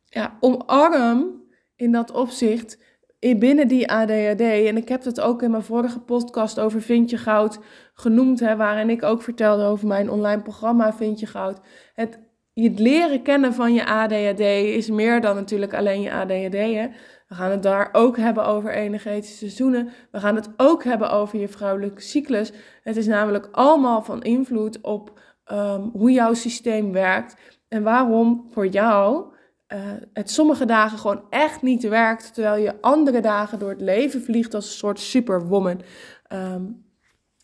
ja, 0.04 0.36
omarm 0.40 1.42
in 1.76 1.92
dat 1.92 2.10
opzicht 2.10 2.78
binnen 3.18 3.68
die 3.68 3.90
ADHD, 3.90 4.40
en 4.40 4.76
ik 4.76 4.88
heb 4.88 5.04
het 5.04 5.20
ook 5.20 5.42
in 5.42 5.50
mijn 5.50 5.62
vorige 5.62 6.00
podcast 6.00 6.60
over 6.60 6.82
Vind 6.82 7.10
je 7.10 7.16
Goud 7.16 7.58
genoemd, 7.94 8.40
hè, 8.40 8.56
waarin 8.56 8.90
ik 8.90 9.02
ook 9.02 9.22
vertelde 9.22 9.64
over 9.64 9.86
mijn 9.86 10.10
online 10.10 10.42
programma 10.42 10.92
Vind 10.92 11.20
je 11.20 11.26
Goud. 11.26 11.60
Het, 11.94 12.18
het 12.54 12.78
leren 12.78 13.22
kennen 13.22 13.54
van 13.54 13.74
je 13.74 13.86
ADHD 13.86 14.40
is 14.40 14.90
meer 14.90 15.20
dan 15.20 15.34
natuurlijk 15.34 15.74
alleen 15.74 16.00
je 16.00 16.12
ADHD. 16.12 16.54
Hè. 16.54 16.88
We 17.30 17.36
gaan 17.36 17.50
het 17.50 17.62
daar 17.62 17.88
ook 17.92 18.16
hebben 18.16 18.44
over 18.44 18.72
energetische 18.72 19.36
seizoenen. 19.36 19.88
We 20.10 20.20
gaan 20.20 20.34
het 20.34 20.48
ook 20.56 20.84
hebben 20.84 21.10
over 21.10 21.38
je 21.38 21.48
vrouwelijke 21.48 22.00
cyclus. 22.00 22.52
Het 22.82 22.96
is 22.96 23.06
namelijk 23.06 23.48
allemaal 23.52 24.02
van 24.02 24.22
invloed 24.22 24.80
op 24.80 25.20
ehm, 25.44 25.80
hoe 25.80 26.12
jouw 26.12 26.34
systeem 26.34 26.92
werkt 26.92 27.36
en 27.68 27.82
waarom 27.82 28.46
voor 28.52 28.66
jou 28.66 29.24
uh, 29.68 29.78
het 30.12 30.30
sommige 30.30 30.64
dagen 30.64 30.98
gewoon 30.98 31.22
echt 31.28 31.62
niet 31.62 31.82
werkt, 31.82 32.34
terwijl 32.34 32.62
je 32.62 32.80
andere 32.80 33.20
dagen 33.20 33.58
door 33.58 33.70
het 33.70 33.80
leven 33.80 34.22
vliegt 34.22 34.54
als 34.54 34.64
een 34.66 34.78
soort 34.78 35.00
superwoman. 35.00 35.80
Um, 36.32 36.84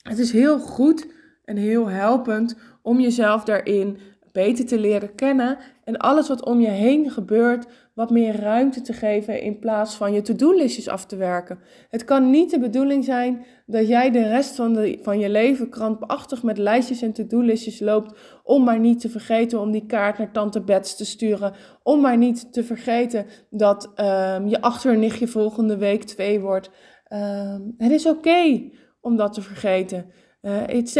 het 0.03 0.19
is 0.19 0.33
heel 0.33 0.59
goed 0.59 1.07
en 1.45 1.57
heel 1.57 1.89
helpend 1.89 2.57
om 2.83 3.01
jezelf 3.01 3.45
daarin 3.45 3.99
beter 4.33 4.67
te 4.67 4.79
leren 4.79 5.15
kennen 5.15 5.59
en 5.85 5.97
alles 5.97 6.29
wat 6.29 6.45
om 6.45 6.61
je 6.61 6.69
heen 6.69 7.11
gebeurt 7.11 7.67
wat 7.97 8.11
meer 8.11 8.41
ruimte 8.41 8.81
te 8.81 8.93
geven 8.93 9.41
in 9.41 9.59
plaats 9.59 9.95
van 9.95 10.13
je 10.13 10.23
to-do-listjes 10.23 10.89
af 10.89 11.07
te 11.07 11.17
werken. 11.17 11.59
Het 11.89 12.05
kan 12.05 12.31
niet 12.31 12.51
de 12.51 12.59
bedoeling 12.59 13.05
zijn 13.05 13.47
dat 13.67 13.89
jij 13.89 14.11
de 14.11 14.29
rest 14.29 14.55
van, 14.55 14.73
de, 14.73 14.99
van 15.03 15.19
je 15.19 15.29
leven 15.29 15.69
krampachtig 15.69 16.43
met 16.43 16.59
lijstjes 16.59 17.03
en 17.03 17.13
to-do-listjes 17.13 17.81
loopt 17.81 18.19
om 18.43 18.65
maar 18.65 18.79
niet 18.79 19.01
te 19.01 19.09
vergeten 19.09 19.61
om 19.61 19.71
die 19.71 19.87
kaart 19.87 20.19
naar 20.19 20.33
tante 20.33 20.61
Bets 20.61 20.97
te 20.97 21.05
sturen, 21.05 21.53
om 21.83 22.01
maar 22.01 22.17
niet 22.17 22.53
te 22.53 22.65
vergeten 22.65 23.27
dat 23.51 23.93
um, 23.97 24.49
je 24.49 24.61
achternichtje 24.61 25.29
volgende 25.29 25.77
week 25.77 26.03
twee 26.03 26.41
wordt. 26.41 26.71
Um, 27.13 27.75
het 27.79 27.91
is 27.91 28.07
oké 28.07 28.71
om 29.01 29.17
dat 29.17 29.33
te 29.33 29.43
vergeten. 29.43 30.07
Uh, 30.43 30.67
it, 30.67 30.97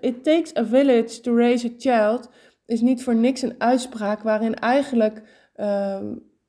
it 0.00 0.24
takes 0.24 0.56
a 0.56 0.64
village 0.64 1.20
to 1.20 1.36
raise 1.36 1.66
a 1.66 1.70
child 1.78 2.30
is 2.66 2.80
niet 2.80 3.02
voor 3.02 3.14
niks 3.14 3.42
een 3.42 3.54
uitspraak 3.58 4.22
waarin 4.22 4.54
eigenlijk 4.54 5.22
uh, 5.56 5.98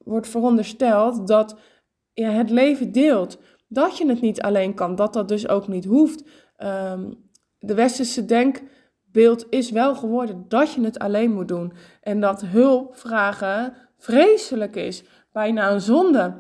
wordt 0.06 0.28
verondersteld 0.28 1.28
dat 1.28 1.56
je 2.14 2.26
het 2.26 2.50
leven 2.50 2.92
deelt. 2.92 3.40
Dat 3.68 3.98
je 3.98 4.08
het 4.08 4.22
niet 4.22 4.42
alleen 4.42 4.74
kan, 4.74 4.96
dat 4.96 5.14
dat 5.14 5.28
dus 5.28 5.48
ook 5.48 5.68
niet 5.68 5.86
hoeft. 5.86 6.24
Um, 6.58 7.24
de 7.60 7.74
westerse 7.74 8.26
denkbeeld 8.26 9.46
is 9.50 9.72
wel 9.72 9.96
geworden 9.96 10.46
dat 10.48 10.74
je 10.74 10.82
het 10.82 11.00
alleen 11.00 11.32
moet 11.32 11.48
doen. 11.48 11.74
En 12.02 12.20
dat 12.20 12.42
hulp 12.42 12.98
vragen 12.98 13.74
vreselijk 13.98 14.76
is, 14.76 15.04
bijna 15.32 15.72
een 15.72 15.82
zonde. 15.82 16.34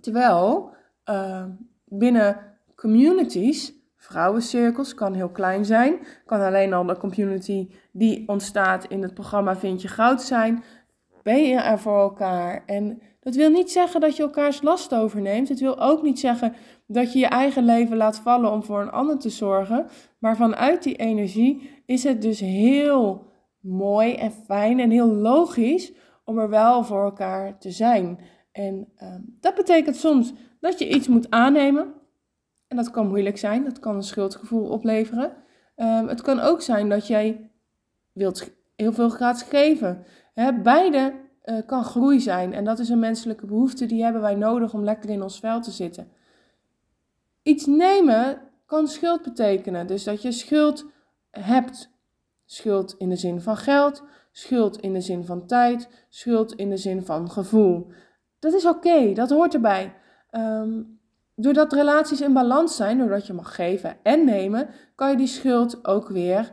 Terwijl 0.00 0.70
uh, 1.10 1.44
binnen 1.84 2.38
communities 2.74 3.74
vrouwencirkels, 3.96 4.94
kan 4.94 5.14
heel 5.14 5.28
klein 5.28 5.64
zijn. 5.64 5.98
Kan 6.26 6.40
alleen 6.40 6.72
al 6.72 6.86
de 6.86 6.96
community 6.96 7.68
die 7.92 8.28
ontstaat 8.28 8.84
in 8.84 9.02
het 9.02 9.14
programma 9.14 9.56
Vind 9.56 9.82
je 9.82 9.88
Goud 9.88 10.22
zijn. 10.22 10.64
Ben 11.26 11.42
je 11.42 11.56
er 11.56 11.78
voor 11.78 12.00
elkaar? 12.00 12.62
En 12.66 13.02
dat 13.20 13.34
wil 13.34 13.50
niet 13.50 13.70
zeggen 13.70 14.00
dat 14.00 14.16
je 14.16 14.22
elkaars 14.22 14.62
last 14.62 14.94
overneemt. 14.94 15.48
Het 15.48 15.60
wil 15.60 15.80
ook 15.80 16.02
niet 16.02 16.18
zeggen 16.18 16.54
dat 16.86 17.12
je 17.12 17.18
je 17.18 17.26
eigen 17.26 17.64
leven 17.64 17.96
laat 17.96 18.18
vallen 18.18 18.52
om 18.52 18.62
voor 18.62 18.80
een 18.80 18.90
ander 18.90 19.18
te 19.18 19.30
zorgen. 19.30 19.86
Maar 20.18 20.36
vanuit 20.36 20.82
die 20.82 20.96
energie 20.96 21.70
is 21.86 22.04
het 22.04 22.22
dus 22.22 22.40
heel 22.40 23.26
mooi 23.60 24.14
en 24.14 24.32
fijn 24.32 24.80
en 24.80 24.90
heel 24.90 25.06
logisch 25.06 25.92
om 26.24 26.38
er 26.38 26.48
wel 26.48 26.84
voor 26.84 27.04
elkaar 27.04 27.58
te 27.58 27.70
zijn. 27.70 28.20
En 28.52 28.88
uh, 29.02 29.14
dat 29.40 29.54
betekent 29.54 29.96
soms 29.96 30.32
dat 30.60 30.78
je 30.78 30.88
iets 30.88 31.08
moet 31.08 31.30
aannemen 31.30 31.94
en 32.68 32.76
dat 32.76 32.90
kan 32.90 33.08
moeilijk 33.08 33.38
zijn, 33.38 33.64
dat 33.64 33.78
kan 33.78 33.94
een 33.94 34.02
schuldgevoel 34.02 34.68
opleveren. 34.68 35.32
Um, 35.76 36.08
het 36.08 36.20
kan 36.20 36.40
ook 36.40 36.62
zijn 36.62 36.88
dat 36.88 37.06
jij 37.06 37.50
wilt 38.12 38.50
heel 38.76 38.92
veel 38.92 39.08
graag 39.08 39.48
geven. 39.48 40.04
Beide 40.62 41.14
uh, 41.44 41.58
kan 41.66 41.84
groei 41.84 42.20
zijn 42.20 42.52
en 42.52 42.64
dat 42.64 42.78
is 42.78 42.88
een 42.88 42.98
menselijke 42.98 43.46
behoefte 43.46 43.86
die 43.86 44.02
hebben 44.02 44.22
wij 44.22 44.34
nodig 44.34 44.74
om 44.74 44.84
lekker 44.84 45.10
in 45.10 45.22
ons 45.22 45.38
vel 45.38 45.60
te 45.60 45.70
zitten. 45.70 46.08
Iets 47.42 47.66
nemen 47.66 48.40
kan 48.66 48.88
schuld 48.88 49.22
betekenen, 49.22 49.86
dus 49.86 50.04
dat 50.04 50.22
je 50.22 50.32
schuld 50.32 50.84
hebt. 51.30 51.94
Schuld 52.44 52.94
in 52.98 53.08
de 53.08 53.16
zin 53.16 53.40
van 53.40 53.56
geld, 53.56 54.02
schuld 54.32 54.80
in 54.80 54.92
de 54.92 55.00
zin 55.00 55.24
van 55.24 55.46
tijd, 55.46 56.06
schuld 56.08 56.52
in 56.52 56.70
de 56.70 56.76
zin 56.76 57.04
van 57.04 57.30
gevoel. 57.30 57.90
Dat 58.38 58.52
is 58.52 58.66
oké, 58.66 59.12
dat 59.12 59.30
hoort 59.30 59.54
erbij. 59.54 59.94
Um, 60.30 60.96
Doordat 61.38 61.72
relaties 61.72 62.20
in 62.20 62.32
balans 62.32 62.76
zijn, 62.76 62.98
doordat 62.98 63.26
je 63.26 63.32
mag 63.32 63.54
geven 63.54 63.96
en 64.02 64.24
nemen, 64.24 64.68
kan 64.94 65.10
je 65.10 65.16
die 65.16 65.26
schuld 65.26 65.86
ook 65.86 66.08
weer 66.08 66.52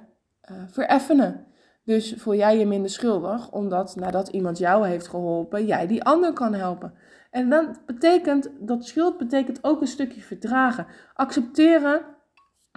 uh, 0.52 0.58
vereffenen. 0.68 1.46
Dus 1.86 2.14
voel 2.18 2.36
jij 2.36 2.58
je 2.58 2.66
minder 2.66 2.92
schuldig, 2.92 3.52
omdat 3.52 3.96
nadat 3.96 4.28
iemand 4.28 4.58
jou 4.58 4.88
heeft 4.88 5.08
geholpen, 5.08 5.66
jij 5.66 5.88
die 5.88 6.04
ander 6.04 6.34
kan 6.34 6.54
helpen. 6.54 6.94
En 7.32 7.50
dan 7.50 7.78
betekent 7.86 8.50
dat 8.60 8.86
schuld 8.86 9.18
betekent 9.18 9.60
ook 9.62 9.82
een 9.82 9.88
stukje 9.88 10.22
verdragen. 10.22 10.88
Accepteren 11.14 12.02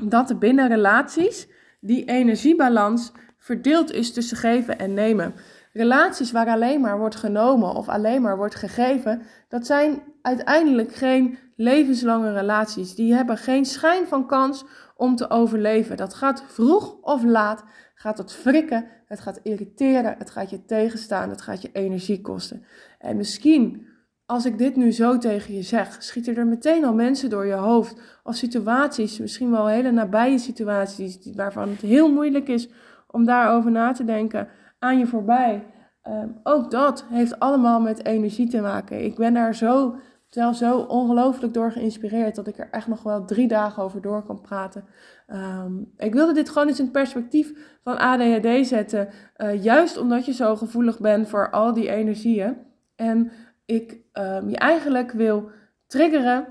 dat 0.05 0.31
er 0.31 0.39
binnen 0.39 0.69
relaties 0.69 1.49
die 1.81 2.05
energiebalans 2.05 3.13
verdeeld 3.39 3.93
is 3.93 4.13
tussen 4.13 4.37
geven 4.37 4.79
en 4.79 4.95
nemen. 4.95 5.35
Relaties 5.73 6.33
waar 6.33 6.49
alleen 6.49 6.81
maar 6.81 6.99
wordt 6.99 7.17
genomen 7.17 7.75
of 7.75 7.89
alleen 7.89 8.23
maar 8.23 8.37
wordt 8.37 8.55
gegeven, 8.55 9.23
dat 9.49 9.67
zijn 9.67 10.03
uiteindelijk 10.23 10.95
geen 10.95 11.39
levenslange 11.57 12.33
relaties. 12.33 12.95
Die 12.95 13.15
hebben 13.15 13.37
geen 13.37 13.65
schijn 13.65 14.07
van 14.07 14.27
kans 14.27 14.65
om 14.97 15.17
te 15.17 15.31
overleven. 15.31 15.97
Dat 15.97 16.15
gaat 16.15 16.45
vroeg 16.47 16.97
of 17.01 17.25
laat, 17.25 17.65
gaat 17.95 18.19
het 18.19 18.33
frikken, 18.33 18.87
het 19.07 19.21
gaat 19.21 19.41
irriteren, 19.43 20.15
het 20.19 20.31
gaat 20.31 20.51
je 20.51 20.65
tegenstaan, 20.65 21.31
het 21.31 21.41
gaat 21.41 21.63
je 21.63 21.71
energie 21.73 22.21
kosten. 22.21 22.65
En 22.99 23.17
misschien, 23.17 23.87
als 24.27 24.45
ik 24.45 24.59
dit 24.59 24.77
nu 24.77 24.93
zo 24.93 25.19
tegen 25.19 25.55
je 25.55 25.63
zeg, 25.63 26.03
schieten 26.03 26.37
er 26.37 26.47
meteen 26.47 26.85
al 26.85 26.95
mensen 26.95 27.31
door 27.31 27.47
je 27.47 27.53
hoofd 27.53 28.01
of 28.23 28.35
situaties, 28.35 29.19
misschien 29.19 29.51
wel 29.51 29.67
hele 29.67 29.91
nabije 29.91 30.39
situaties, 30.39 31.19
waarvan 31.35 31.69
het 31.69 31.81
heel 31.81 32.13
moeilijk 32.13 32.49
is 32.49 32.69
om 33.07 33.25
daarover 33.25 33.71
na 33.71 33.93
te 33.93 34.05
denken, 34.05 34.49
aan 34.79 34.99
je 34.99 35.07
voorbij. 35.07 35.65
Um, 36.09 36.41
ook 36.43 36.71
dat 36.71 37.05
heeft 37.09 37.39
allemaal 37.39 37.81
met 37.81 38.05
energie 38.05 38.49
te 38.49 38.61
maken. 38.61 39.05
Ik 39.05 39.17
ben 39.17 39.35
daar 39.35 39.55
zo 39.55 39.97
zelf 40.37 40.57
zo 40.57 40.79
ongelooflijk 40.79 41.55
door 41.55 41.73
geïnspireerd 41.73 42.35
dat 42.35 42.47
ik 42.47 42.59
er 42.59 42.69
echt 42.71 42.87
nog 42.87 43.03
wel 43.03 43.25
drie 43.25 43.49
dagen 43.49 43.83
over 43.83 44.03
door 44.03 44.23
kan 44.23 44.41
praten. 44.41 44.85
Um, 45.29 45.93
ik 45.97 46.15
wilde 46.15 46.33
dit 46.33 46.49
gewoon 46.49 46.69
eens 46.69 46.79
in 46.79 46.85
het 46.85 46.93
perspectief 46.93 47.53
van 47.83 47.99
ADHD 47.99 48.67
zetten, 48.67 49.09
uh, 49.37 49.63
juist 49.63 49.97
omdat 49.97 50.27
je 50.27 50.33
zo 50.33 50.57
gevoelig 50.57 51.01
bent 51.01 51.29
voor 51.29 51.51
al 51.51 51.73
die 51.73 51.89
energieën. 51.89 52.57
En 52.97 53.33
ik 53.65 54.01
um, 54.13 54.49
je 54.49 54.57
eigenlijk 54.57 55.13
wil 55.13 55.51
triggeren, 55.87 56.47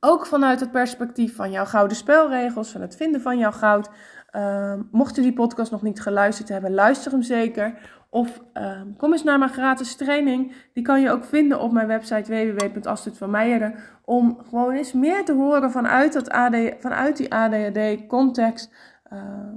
ook 0.00 0.26
vanuit 0.26 0.60
het 0.60 0.70
perspectief 0.70 1.36
van 1.36 1.50
jouw 1.50 1.64
gouden 1.64 1.96
spelregels, 1.96 2.70
van 2.70 2.80
het 2.80 2.96
vinden 2.96 3.20
van 3.20 3.38
jouw 3.38 3.52
goud. 3.52 3.90
Um, 4.36 4.88
mocht 4.90 5.16
je 5.16 5.22
die 5.22 5.32
podcast 5.32 5.70
nog 5.70 5.82
niet 5.82 6.00
geluisterd 6.00 6.48
hebben, 6.48 6.74
luister 6.74 7.12
hem 7.12 7.22
zeker. 7.22 7.95
Of 8.16 8.42
uh, 8.54 8.80
kom 8.96 9.12
eens 9.12 9.22
naar 9.22 9.38
mijn 9.38 9.50
gratis 9.50 9.96
training. 9.96 10.52
Die 10.72 10.82
kan 10.82 11.00
je 11.00 11.10
ook 11.10 11.24
vinden 11.24 11.60
op 11.60 11.72
mijn 11.72 11.86
website 11.86 12.54
www.astridvanmeijeren. 12.54 13.74
Om 14.04 14.38
gewoon 14.48 14.72
eens 14.72 14.92
meer 14.92 15.24
te 15.24 15.32
horen 15.32 15.70
vanuit, 15.70 16.12
dat 16.12 16.30
AD, 16.30 16.56
vanuit 16.78 17.16
die 17.16 17.34
ADHD-context. 17.34 18.74
Ehm, 19.04 19.54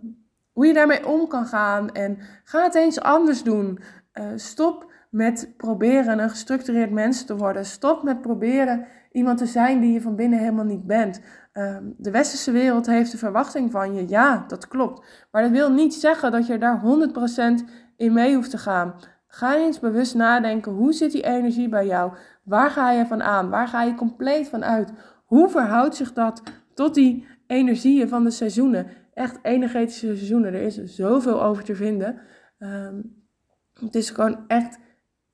hoe 0.52 0.65
je 0.65 0.74
daarmee 0.74 1.08
om 1.08 1.28
kan 1.28 1.45
gaan. 1.45 1.91
En 1.91 2.17
ga 2.43 2.63
het 2.63 2.76
eens 2.76 3.02
anders 3.02 3.43
doen. 3.43 3.80
Uh, 4.13 4.26
stop 4.36 4.91
met 5.10 5.54
proberen 5.58 6.19
een 6.19 6.30
gestructureerd 6.30 6.91
mens 6.91 7.26
te 7.26 7.38
worden. 7.38 7.65
Stop 7.65 8.04
met 8.04 8.22
proberen 8.22 8.86
iemand 9.12 9.38
te 9.38 9.45
zijn 9.45 9.80
die 9.80 9.93
je 9.93 10.02
van 10.02 10.15
binnen 10.15 10.39
helemaal 10.39 10.65
niet 10.65 10.88
bent. 10.88 11.22
Ehm, 11.54 11.84
de 11.98 12.12
westerse 12.12 12.52
wereld 12.52 12.86
heeft 12.86 13.12
de 13.12 13.17
verwachting 13.17 13.72
van 13.72 13.93
je. 13.93 14.08
Ja, 14.08 14.45
dat 14.48 14.67
klopt. 14.67 15.28
Maar 15.32 15.41
dat 15.41 15.52
wil 15.52 15.72
niet 15.72 15.93
zeggen 15.93 16.32
dat 16.32 16.48
je 16.48 16.58
daar 16.58 16.80
100% 16.80 17.63
in 17.99 18.13
mee 18.13 18.35
hoeft 18.35 18.49
te 18.49 18.57
gaan. 18.57 18.95
Ga 19.27 19.55
eens 19.55 19.79
bewust 19.79 20.15
nadenken, 20.15 20.71
hoe 20.71 20.93
zit 20.93 21.12
die 21.12 21.23
energie 21.23 21.69
bij 21.69 21.85
jou? 21.85 22.13
Waar 22.43 22.69
ga 22.69 22.91
je 22.91 23.05
van 23.05 23.23
aan? 23.23 23.49
Waar 23.49 23.67
ga 23.67 23.83
je 23.83 23.95
compleet 23.95 24.49
van 24.49 24.63
uit? 24.63 24.91
Hoe 25.25 25.49
verhoudt 25.49 25.95
zich 25.95 26.13
dat 26.13 26.43
tot 26.73 26.93
die 26.93 27.27
energieën 27.47 28.09
van 28.09 28.23
de 28.23 28.31
seizoenen? 28.31 28.88
Echt 29.13 29.39
energetische 29.41 30.05
seizoenen, 30.05 30.53
er 30.53 30.62
is 30.62 30.83
zoveel 30.83 31.43
over 31.43 31.63
te 31.63 31.75
vinden. 31.75 32.19
Um, 32.59 33.23
het 33.79 33.95
is 33.95 34.09
gewoon 34.09 34.43
echt, 34.47 34.79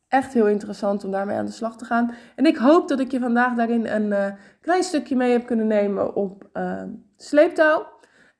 echt 0.07 0.33
heel 0.33 0.47
interessant 0.47 1.03
om 1.03 1.11
daarmee 1.11 1.37
aan 1.37 1.45
de 1.45 1.51
slag 1.51 1.77
te 1.77 1.85
gaan. 1.85 2.13
En 2.35 2.45
ik 2.45 2.57
hoop 2.57 2.87
dat 2.87 2.99
ik 2.99 3.11
je 3.11 3.19
vandaag 3.19 3.55
daarin 3.55 3.87
een 3.87 4.07
uh, 4.07 4.31
klein 4.61 4.83
stukje 4.83 5.15
mee 5.15 5.31
heb 5.31 5.45
kunnen 5.45 5.67
nemen 5.67 6.15
op 6.15 6.49
uh, 6.53 6.83
sleeptouw. 7.17 7.87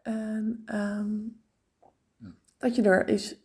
En, 0.01 0.63
um, 0.65 1.41
dat 2.57 2.75
je 2.75 2.81
er 2.81 3.07
is 3.07 3.41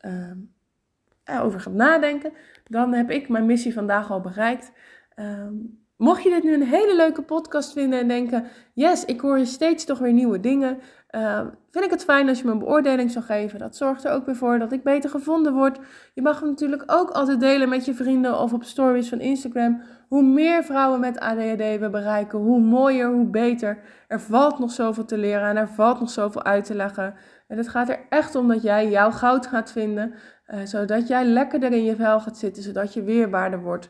over 1.38 1.60
gaat 1.60 1.72
nadenken, 1.72 2.32
dan 2.64 2.92
heb 2.92 3.10
ik 3.10 3.28
mijn 3.28 3.46
missie 3.46 3.72
vandaag 3.72 4.10
al 4.10 4.20
bereikt. 4.20 4.72
Um, 5.16 5.80
Mocht 6.00 6.22
je 6.22 6.30
dit 6.30 6.42
nu 6.42 6.54
een 6.54 6.62
hele 6.62 6.96
leuke 6.96 7.22
podcast 7.22 7.72
vinden 7.72 7.98
en 7.98 8.08
denken: 8.08 8.44
yes, 8.74 9.04
ik 9.04 9.20
hoor 9.20 9.46
steeds 9.46 9.84
toch 9.84 9.98
weer 9.98 10.12
nieuwe 10.12 10.40
dingen. 10.40 10.78
Uh, 11.10 11.40
vind 11.70 11.84
ik 11.84 11.90
het 11.90 12.04
fijn 12.04 12.28
als 12.28 12.38
je 12.38 12.44
me 12.44 12.50
een 12.50 12.58
beoordeling 12.58 13.10
zou 13.10 13.24
geven. 13.24 13.58
Dat 13.58 13.76
zorgt 13.76 14.04
er 14.04 14.12
ook 14.12 14.26
weer 14.26 14.36
voor 14.36 14.58
dat 14.58 14.72
ik 14.72 14.82
beter 14.82 15.10
gevonden 15.10 15.52
word. 15.52 15.78
Je 16.14 16.22
mag 16.22 16.40
hem 16.40 16.48
natuurlijk 16.48 16.82
ook 16.86 17.10
altijd 17.10 17.40
delen 17.40 17.68
met 17.68 17.84
je 17.84 17.94
vrienden 17.94 18.38
of 18.38 18.52
op 18.52 18.64
stories 18.64 19.08
van 19.08 19.20
Instagram. 19.20 19.82
Hoe 20.08 20.22
meer 20.22 20.64
vrouwen 20.64 21.00
met 21.00 21.18
ADHD 21.18 21.78
we 21.78 21.88
bereiken, 21.90 22.38
hoe 22.38 22.60
mooier, 22.60 23.12
hoe 23.12 23.26
beter. 23.26 23.78
Er 24.08 24.20
valt 24.20 24.58
nog 24.58 24.70
zoveel 24.70 25.04
te 25.04 25.18
leren 25.18 25.48
en 25.48 25.56
er 25.56 25.68
valt 25.68 26.00
nog 26.00 26.10
zoveel 26.10 26.44
uit 26.44 26.64
te 26.64 26.74
leggen. 26.74 27.14
En 27.48 27.56
het 27.56 27.68
gaat 27.68 27.88
er 27.88 28.00
echt 28.08 28.34
om 28.34 28.48
dat 28.48 28.62
jij 28.62 28.90
jouw 28.90 29.10
goud 29.10 29.46
gaat 29.46 29.72
vinden, 29.72 30.14
uh, 30.54 30.60
zodat 30.64 31.08
jij 31.08 31.24
lekkerder 31.24 31.72
in 31.72 31.84
je 31.84 31.96
vel 31.96 32.20
gaat 32.20 32.38
zitten, 32.38 32.62
zodat 32.62 32.94
je 32.94 33.02
weerbaarder 33.02 33.60
wordt. 33.60 33.88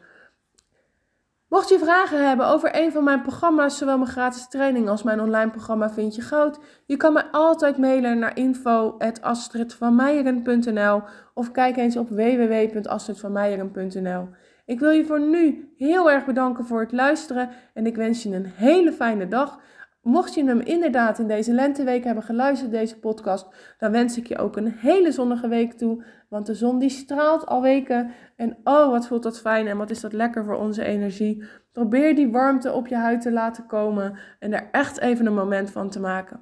Mocht 1.48 1.68
je 1.68 1.78
vragen 1.78 2.28
hebben 2.28 2.46
over 2.46 2.70
een 2.72 2.92
van 2.92 3.04
mijn 3.04 3.22
programma's, 3.22 3.78
zowel 3.78 3.98
mijn 3.98 4.10
gratis 4.10 4.48
training 4.48 4.88
als 4.88 5.02
mijn 5.02 5.20
online 5.20 5.50
programma 5.50 5.90
Vind 5.90 6.14
je 6.14 6.22
Goud, 6.22 6.58
je 6.86 6.96
kan 6.96 7.12
mij 7.12 7.24
altijd 7.30 7.78
mailen 7.78 8.18
naar 8.18 8.36
info.astridvanmeijeren.nl 8.36 11.02
of 11.34 11.50
kijk 11.50 11.76
eens 11.76 11.96
op 11.96 12.08
www.astridvanmeijeren.nl. 12.08 14.28
Ik 14.64 14.80
wil 14.80 14.90
je 14.90 15.04
voor 15.04 15.20
nu 15.20 15.72
heel 15.76 16.10
erg 16.10 16.24
bedanken 16.24 16.66
voor 16.66 16.80
het 16.80 16.92
luisteren 16.92 17.50
en 17.74 17.86
ik 17.86 17.96
wens 17.96 18.22
je 18.22 18.34
een 18.34 18.46
hele 18.46 18.92
fijne 18.92 19.28
dag. 19.28 19.60
Mocht 20.02 20.34
je 20.34 20.44
hem 20.44 20.60
inderdaad 20.60 21.18
in 21.18 21.26
deze 21.26 21.52
lenteweek 21.52 22.04
hebben 22.04 22.24
geluisterd, 22.24 22.70
deze 22.70 22.98
podcast, 22.98 23.46
dan 23.78 23.90
wens 23.92 24.18
ik 24.18 24.26
je 24.26 24.38
ook 24.38 24.56
een 24.56 24.72
hele 24.72 25.12
zonnige 25.12 25.48
week 25.48 25.72
toe. 25.72 26.04
Want 26.28 26.46
de 26.46 26.54
zon 26.54 26.78
die 26.78 26.90
straalt 26.90 27.46
al 27.46 27.62
weken. 27.62 28.10
En 28.36 28.56
oh, 28.64 28.90
wat 28.90 29.06
voelt 29.06 29.22
dat 29.22 29.40
fijn 29.40 29.66
en 29.66 29.76
wat 29.76 29.90
is 29.90 30.00
dat 30.00 30.12
lekker 30.12 30.44
voor 30.44 30.54
onze 30.54 30.84
energie. 30.84 31.44
Probeer 31.72 32.14
die 32.14 32.30
warmte 32.30 32.72
op 32.72 32.86
je 32.86 32.96
huid 32.96 33.20
te 33.20 33.32
laten 33.32 33.66
komen 33.66 34.18
en 34.38 34.52
er 34.52 34.68
echt 34.72 34.98
even 34.98 35.26
een 35.26 35.34
moment 35.34 35.70
van 35.70 35.90
te 35.90 36.00
maken. 36.00 36.40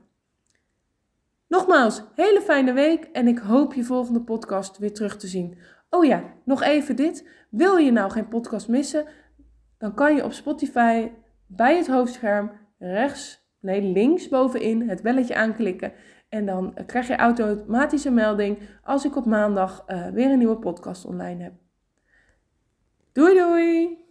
Nogmaals, 1.49 2.05
hele 2.15 2.41
fijne 2.41 2.73
week 2.73 3.05
en 3.05 3.29
ik 3.29 3.39
hoop 3.39 3.75
je 3.75 3.85
volgende 3.85 4.21
podcast 4.21 4.79
weer 4.79 4.93
terug 4.93 5.17
te 5.17 5.27
zien. 5.27 5.59
Oh 5.91 6.05
ja, 6.05 6.23
nog 6.45 6.63
even 6.63 6.97
dit. 6.97 7.29
Wil 7.51 7.77
je 7.77 7.93
nou 7.93 8.11
geen 8.11 8.29
podcast 8.29 8.69
missen? 8.69 9.07
Dan 9.79 9.95
kan 9.95 10.15
je 10.15 10.25
op 10.25 10.33
Spotify 10.33 11.11
bij 11.47 11.77
het 11.77 11.87
hoofdscherm 11.87 12.51
rechts 12.79 13.38
nee, 13.61 13.83
links 13.83 14.29
bovenin 14.29 14.89
het 14.89 15.03
belletje 15.03 15.35
aanklikken. 15.35 15.93
En 16.29 16.47
dan 16.47 16.75
krijg 16.87 17.07
je 17.07 17.17
automatisch 17.17 18.05
een 18.05 18.15
melding 18.15 18.59
als 18.83 19.05
ik 19.05 19.17
op 19.17 19.25
maandag 19.25 19.85
uh, 19.87 20.09
weer 20.09 20.31
een 20.31 20.39
nieuwe 20.39 20.59
podcast 20.59 21.05
online 21.05 21.43
heb. 21.43 21.53
Doei 23.13 23.35
doei! 23.35 24.08